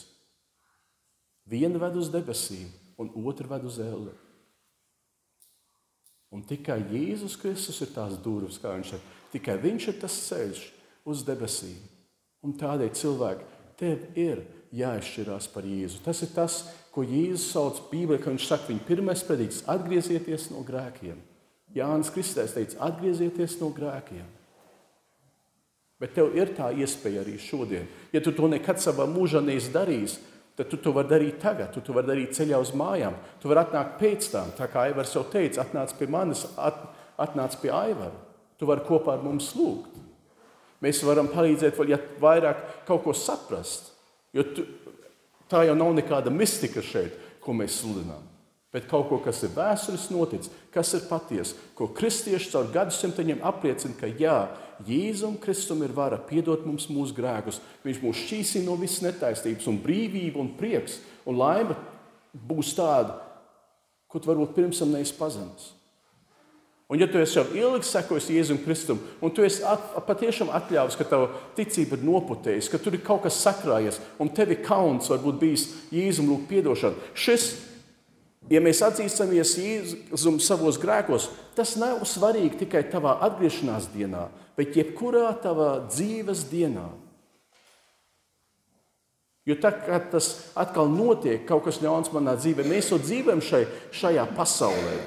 Viena 1.45 1.77
ved 1.77 1.99
uz 1.99 2.07
debesīm, 2.09 2.71
un 2.97 3.11
otra 3.21 3.47
ved 3.51 3.67
uz 3.69 3.77
elli. 3.83 4.13
Un 6.33 6.41
tikai 6.43 6.79
Jēzus 6.89 7.37
Kristus 7.39 7.77
ir 7.85 7.91
tās 7.93 8.17
durvis, 8.19 8.57
kā 8.59 8.73
viņš 8.73 8.95
saka. 8.95 9.11
Tikai 9.35 9.59
viņš 9.61 9.89
ir 9.91 9.99
tas 10.01 10.15
ceļš 10.25 10.63
uz 11.07 11.21
debesīm. 11.27 11.77
Un 12.43 12.55
tādēļ 12.57 12.91
cilvēki 12.97 13.54
tev 13.79 14.17
ir 14.17 14.43
jāizšķirās 14.75 15.47
par 15.53 15.67
Jēzu. 15.67 16.01
Tas 16.05 16.21
ir 16.25 16.31
tas, 16.35 16.59
ko 16.95 17.03
Jēzus 17.05 17.51
sauc 17.51 17.79
Bībelē, 17.91 18.19
ka 18.21 18.31
viņš 18.31 18.47
saka, 18.47 18.69
viņa 18.71 18.87
pirmais 18.87 19.23
predikts- 19.23 19.63
atgriezieties 19.75 20.51
no 20.51 20.63
grēkiem. 20.63 21.17
Jānis 21.75 22.11
Kristēns 22.11 22.55
teica, 22.55 22.79
atgriezieties 22.79 23.59
no 23.61 23.69
grēkiem. 23.69 24.25
Bet 25.99 26.13
tev 26.13 26.35
ir 26.35 26.51
tā 26.55 26.73
iespēja 26.75 27.23
arī 27.23 27.37
šodien. 27.39 27.87
Ja 28.11 28.21
tu 28.21 28.31
to 28.31 28.47
nekad 28.47 28.77
savā 28.77 29.07
mūžā 29.07 29.43
neesi 29.43 29.71
darījis, 29.71 30.17
tad 30.55 30.69
tu 30.69 30.77
to 30.77 30.91
vari 30.91 31.07
darīt 31.07 31.39
tagad, 31.39 31.73
tu 31.73 31.81
to 31.81 31.93
vari 31.93 32.07
darīt 32.07 32.35
ceļā 32.35 32.59
uz 32.59 32.71
mājām. 32.71 33.15
Tu 33.41 33.47
vari 33.47 33.63
atnākt 33.65 33.99
pēc 33.99 34.31
tam, 34.31 34.51
tā 34.51 34.67
kā 34.71 34.87
Aivars 34.87 35.13
jau 35.15 35.23
teica, 35.23 35.63
atnāc 35.63 35.97
pie 35.97 36.07
manis, 36.07 36.45
at, 36.57 36.79
atnāc 37.17 37.59
pie 37.61 37.69
Aivara. 37.69 38.15
Tu 38.59 38.65
vari 38.65 38.83
kopā 38.87 39.15
ar 39.15 39.23
mums 39.23 39.53
lūgt. 39.55 40.04
Mēs 40.85 41.01
varam 41.01 41.31
palīdzēt, 41.31 41.79
ja 41.89 41.97
vairāk 42.21 42.61
kaut 42.85 43.01
ko 43.07 43.13
saprast. 43.17 43.89
Jo 44.35 44.43
tu, 44.53 44.65
tā 45.49 45.63
jau 45.65 45.73
nav 45.77 45.95
nekāda 45.97 46.33
mistika 46.33 46.83
šeit, 46.85 47.15
ko 47.41 47.55
mēs 47.57 47.79
sludinām. 47.81 48.21
Bet 48.75 48.89
kaut 48.91 49.07
ko, 49.07 49.21
kas 49.23 49.39
ir 49.47 49.53
vēsturiski 49.55 50.11
noticis, 50.11 50.51
kas 50.73 50.89
ir 50.97 51.05
patiesa, 51.07 51.55
ko 51.77 51.87
kristieši 51.95 52.49
caur 52.51 52.67
gadsimtiem 52.73 53.39
apliecina, 53.47 53.95
ka 53.95 54.09
jā, 54.19 54.35
Jēzum 54.83 55.37
Kristum 55.39 55.85
ir 55.85 55.93
vara 55.95 56.17
piedot 56.19 56.65
mums 56.67 56.89
mūsu 56.91 57.15
grēkus. 57.15 57.61
Viņš 57.85 58.01
mūs 58.03 58.23
šķīsina 58.25 58.67
no 58.67 58.75
visas 58.81 59.05
netaisnības, 59.05 59.69
un 59.71 59.79
brīvība, 59.79 60.41
un 60.43 60.51
prieks 60.59 60.99
un 61.23 61.39
laime 61.39 61.77
būs 62.35 62.73
tāda, 62.75 63.15
ko 64.11 64.19
tu 64.19 64.33
varbūt 64.33 64.51
pirms 64.57 64.83
tam 64.83 64.91
pazinis. 64.91 65.71
Un, 66.87 66.99
ja 67.01 67.07
tu 67.09 67.17
esi 67.17 67.39
jau 67.39 67.45
ilgi 67.57 67.87
sekojis 67.89 68.27
Jēzum 68.29 68.59
Kristum, 68.61 68.99
un 69.17 69.31
tu 69.33 69.41
esi 69.41 69.63
at, 69.65 69.95
patiešām 70.05 70.51
atļāvis, 70.53 70.97
ka 70.99 71.07
tava 71.09 71.31
ticība 71.57 71.97
ir 71.97 72.03
noputējusi, 72.05 72.69
ka 72.69 72.79
tur 72.81 72.93
ir 72.93 73.01
kaut 73.05 73.23
kas 73.23 73.39
sakrājies, 73.41 73.97
un 74.21 74.29
tev 74.29 74.53
ir 74.53 74.61
kauns, 74.65 75.09
varbūt 75.09 75.39
bijis 75.41 75.63
Jēzum 75.95 76.29
lūk 76.29 76.43
piedošana. 76.51 77.09
Šis, 77.17 77.47
ja 78.53 78.61
mēs 78.61 78.83
atzīstamies 78.85 79.55
Jēzum 79.63 80.37
savos 80.37 80.77
grēkos, 80.81 81.31
tas 81.57 81.73
nav 81.81 82.05
svarīgi 82.05 82.61
tikai 82.61 82.85
tavā 82.93 83.17
atgriešanās 83.31 83.89
dienā, 83.95 84.27
bet 84.53 84.77
jebkurā 84.77 85.33
tavā 85.41 85.71
dzīves 85.89 86.45
dienā. 86.53 86.85
Jo 89.49 89.57
tad, 89.61 89.81
kad 89.89 90.09
tas 90.13 90.35
atkal 90.57 90.85
notiek, 90.93 91.47
kaut 91.49 91.65
kas 91.65 91.81
ļauns 91.81 92.13
manā 92.13 92.37
dzīvē, 92.37 92.65
mēs 92.69 92.93
to 92.93 93.01
dzīvojam 93.01 93.41
šai, 93.45 93.65
šajā 93.93 94.31
pasaulē 94.37 94.97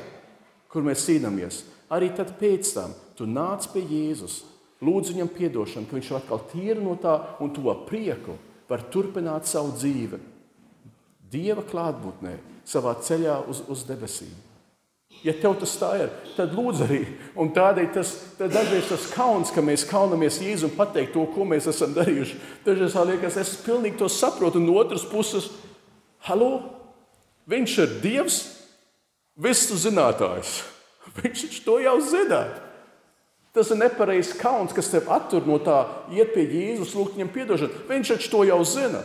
kur 0.72 0.84
mēs 0.86 1.06
cīnāmies. 1.08 1.62
Arī 1.92 2.10
tad 2.16 2.34
pēc 2.40 2.72
tam 2.76 2.94
tu 3.16 3.26
nāc 3.26 3.66
pie 3.72 3.82
Jēzus, 3.82 4.42
lūdzu 4.84 5.16
viņam 5.16 5.30
atdošanu, 5.32 5.88
ka 5.88 5.96
viņš 5.96 6.10
atkal 6.20 6.42
tīri 6.52 6.82
no 6.82 6.94
tā 7.00 7.16
un 7.42 7.52
to 7.54 7.72
prieku 7.88 8.36
var 8.68 8.84
turpināt 8.92 9.48
savu 9.48 9.72
dzīvi. 9.74 10.20
Dieva 11.28 11.64
klātbūtnē, 11.64 12.36
savā 12.68 12.94
ceļā 13.04 13.40
uz, 13.48 13.62
uz 13.68 13.84
debesīm. 13.88 14.36
Ja 15.24 15.32
tev 15.34 15.56
tas 15.58 15.72
tā 15.80 15.88
ir, 15.98 16.10
tad 16.36 16.52
lūdzu 16.54 16.84
arī. 16.84 17.00
Un 17.40 17.48
tādēļ 17.56 17.88
tas 17.96 18.12
dažreiz 18.38 18.86
tas 18.86 19.08
kauns, 19.10 19.50
ka 19.50 19.64
mēs 19.64 19.86
kaunamies 19.88 20.38
Jēzu 20.44 20.68
un 20.68 20.76
pateikt 20.76 21.16
to, 21.16 21.24
ko 21.32 21.46
mēs 21.48 21.66
esam 21.72 21.96
darījuši. 21.96 22.38
Dažreiz 22.66 22.94
man 22.94 23.10
liekas, 23.10 23.40
es 23.40 23.56
pilnīgi 23.64 23.98
to 23.98 24.10
saprotu. 24.12 24.62
No 24.62 24.76
otras 24.78 25.02
puses, 25.08 25.48
halo, 26.28 26.52
viņš 27.50 27.76
ir 27.82 27.96
Dievs, 28.04 28.38
visu 29.39 29.78
zinātājs. 29.78 30.62
Viņš 31.18 31.62
to 31.64 31.78
jau 31.82 31.99
zina. 32.05 32.43
Tas 33.55 33.70
ir 33.72 33.80
nepareizs 33.80 34.36
kauns, 34.39 34.74
kas 34.76 34.91
tev 34.93 35.09
attur 35.11 35.47
no 35.49 35.57
tā, 35.62 35.80
iet 36.14 36.34
pie 36.34 36.45
Jēzus, 36.45 36.93
lūgt 36.95 37.16
viņam 37.16 37.30
atdošanu. 37.32 37.86
Viņš 37.89 38.12
taču 38.12 38.32
to 38.34 38.43
jau 38.47 38.59
zina. 38.68 39.01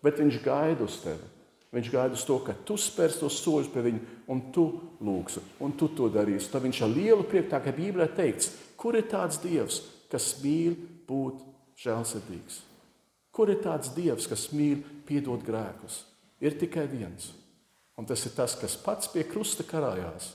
Bet 0.00 0.18
viņš 0.22 0.40
gaida 0.42 0.86
uz 0.86 0.96
tevi. 1.02 1.28
Viņš 1.70 1.90
gaida 1.92 2.16
uz 2.16 2.24
to, 2.26 2.40
ka 2.42 2.56
tu 2.66 2.74
spērs 2.80 3.20
tos 3.20 3.36
soļus 3.44 3.68
pie 3.70 3.84
viņa, 3.84 4.00
un 4.32 4.40
tu 4.54 4.64
lūgsi, 5.06 5.42
un 5.62 5.76
tu 5.78 5.86
to 5.94 6.08
darīsi. 6.10 6.48
Tad 6.50 6.64
viņš 6.64 6.80
ar 6.82 6.90
lielu 6.90 7.26
prieku, 7.28 7.50
tā 7.52 7.60
kā 7.62 7.74
Bībelē 7.76 8.08
teikts, 8.16 8.50
kur 8.80 8.98
ir 8.98 9.06
tāds 9.12 9.38
Dievs, 9.44 9.78
kas 10.10 10.32
mīl 10.42 10.74
būt 11.06 11.44
žēlsirdīgs? 11.78 12.64
Kur 13.30 13.52
ir 13.52 13.60
tāds 13.62 13.92
Dievs, 13.94 14.26
kas 14.26 14.48
mīl 14.56 14.80
piedot 15.06 15.44
grēkus? 15.46 16.02
Ir 16.42 16.58
tikai 16.58 16.88
viens 16.90 17.30
Un 18.00 18.06
tas 18.08 18.22
ir 18.24 18.32
tas, 18.32 18.54
kas 18.56 18.78
pats 18.80 19.10
pie 19.12 19.26
krusta 19.28 19.60
karājās, 19.68 20.30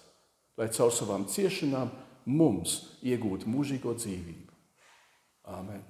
lai 0.53 0.68
caur 0.70 0.91
savām 0.93 1.24
ciešanām 1.26 1.89
mums 2.30 2.76
iegūtu 3.01 3.49
mūžīgo 3.49 3.95
dzīvību. 3.97 4.53
Āmen! 5.49 5.82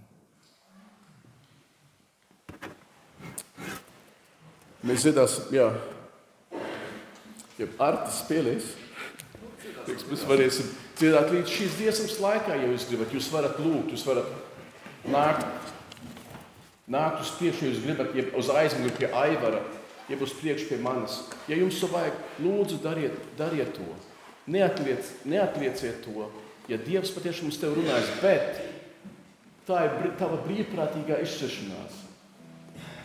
Mēs 4.87 5.03
dzirdēsim, 5.03 5.51
jā, 5.57 5.67
ja 7.59 7.69
Artis 7.83 8.23
pielies, 8.29 8.71
mēs 9.83 10.27
varēsim 10.31 10.71
dzirdēt 10.95 11.31
līdz 11.35 11.55
šīs 11.59 11.79
dziesmas 11.81 12.19
laikā, 12.23 12.55
ja 12.55 12.71
jūs 12.71 12.87
gribat. 12.87 13.11
Jūs 13.11 13.33
varat 13.35 13.59
lūgt, 13.59 13.91
jūs 13.91 14.07
varat 14.07 14.31
nākt, 15.11 15.73
nākt 16.87 17.25
uz 17.25 17.35
priekšu, 17.35 17.65
ja 17.65 17.73
jūs 17.73 17.83
gribat, 17.83 18.15
ja 18.15 18.31
uz 18.39 18.59
aizmuguri 18.61 19.01
pie 19.01 19.11
Aivara 19.11 19.65
jeb 20.09 20.21
uz 20.21 20.33
priekšu 20.37 20.69
pie 20.69 20.79
manis. 20.81 21.19
Ja 21.49 21.57
jums 21.59 21.79
to 21.81 21.89
vajag, 21.91 22.17
lūdzu, 22.43 22.79
dariet, 22.83 23.17
dariet 23.39 23.73
to. 23.77 23.87
Neatliec, 24.45 25.07
neatlieciet 25.25 26.03
to, 26.05 26.27
ja 26.69 26.77
Dievs 26.77 27.13
patiešām 27.15 27.49
uz 27.49 27.57
tevi 27.61 27.79
runājas, 27.79 28.11
bet 28.21 28.59
tā 29.65 29.87
ir 29.87 30.11
tava 30.19 30.37
brīvprātīgā 30.45 31.17
izšķiršanās. 31.25 32.03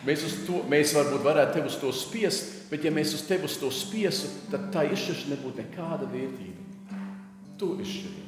Mēs, 0.05 0.23
to, 0.47 0.63
mēs 0.69 0.95
varbūt 0.97 1.25
varētu 1.25 1.57
tevi 1.57 1.69
uz 1.69 1.77
to 1.81 1.91
spiest, 1.93 2.53
bet 2.71 2.85
ja 2.85 2.93
mēs 2.93 3.13
uz 3.17 3.25
tevi 3.29 3.45
uz 3.49 3.57
to 3.61 3.69
spiestu, 3.73 4.29
tad 4.53 4.69
tā 4.73 4.85
izšķiršana 4.89 5.35
nebūtu 5.35 5.61
nekāda 5.61 6.09
vērtība. 6.09 6.99
Tu 7.61 7.75
izšķiri. 7.85 8.20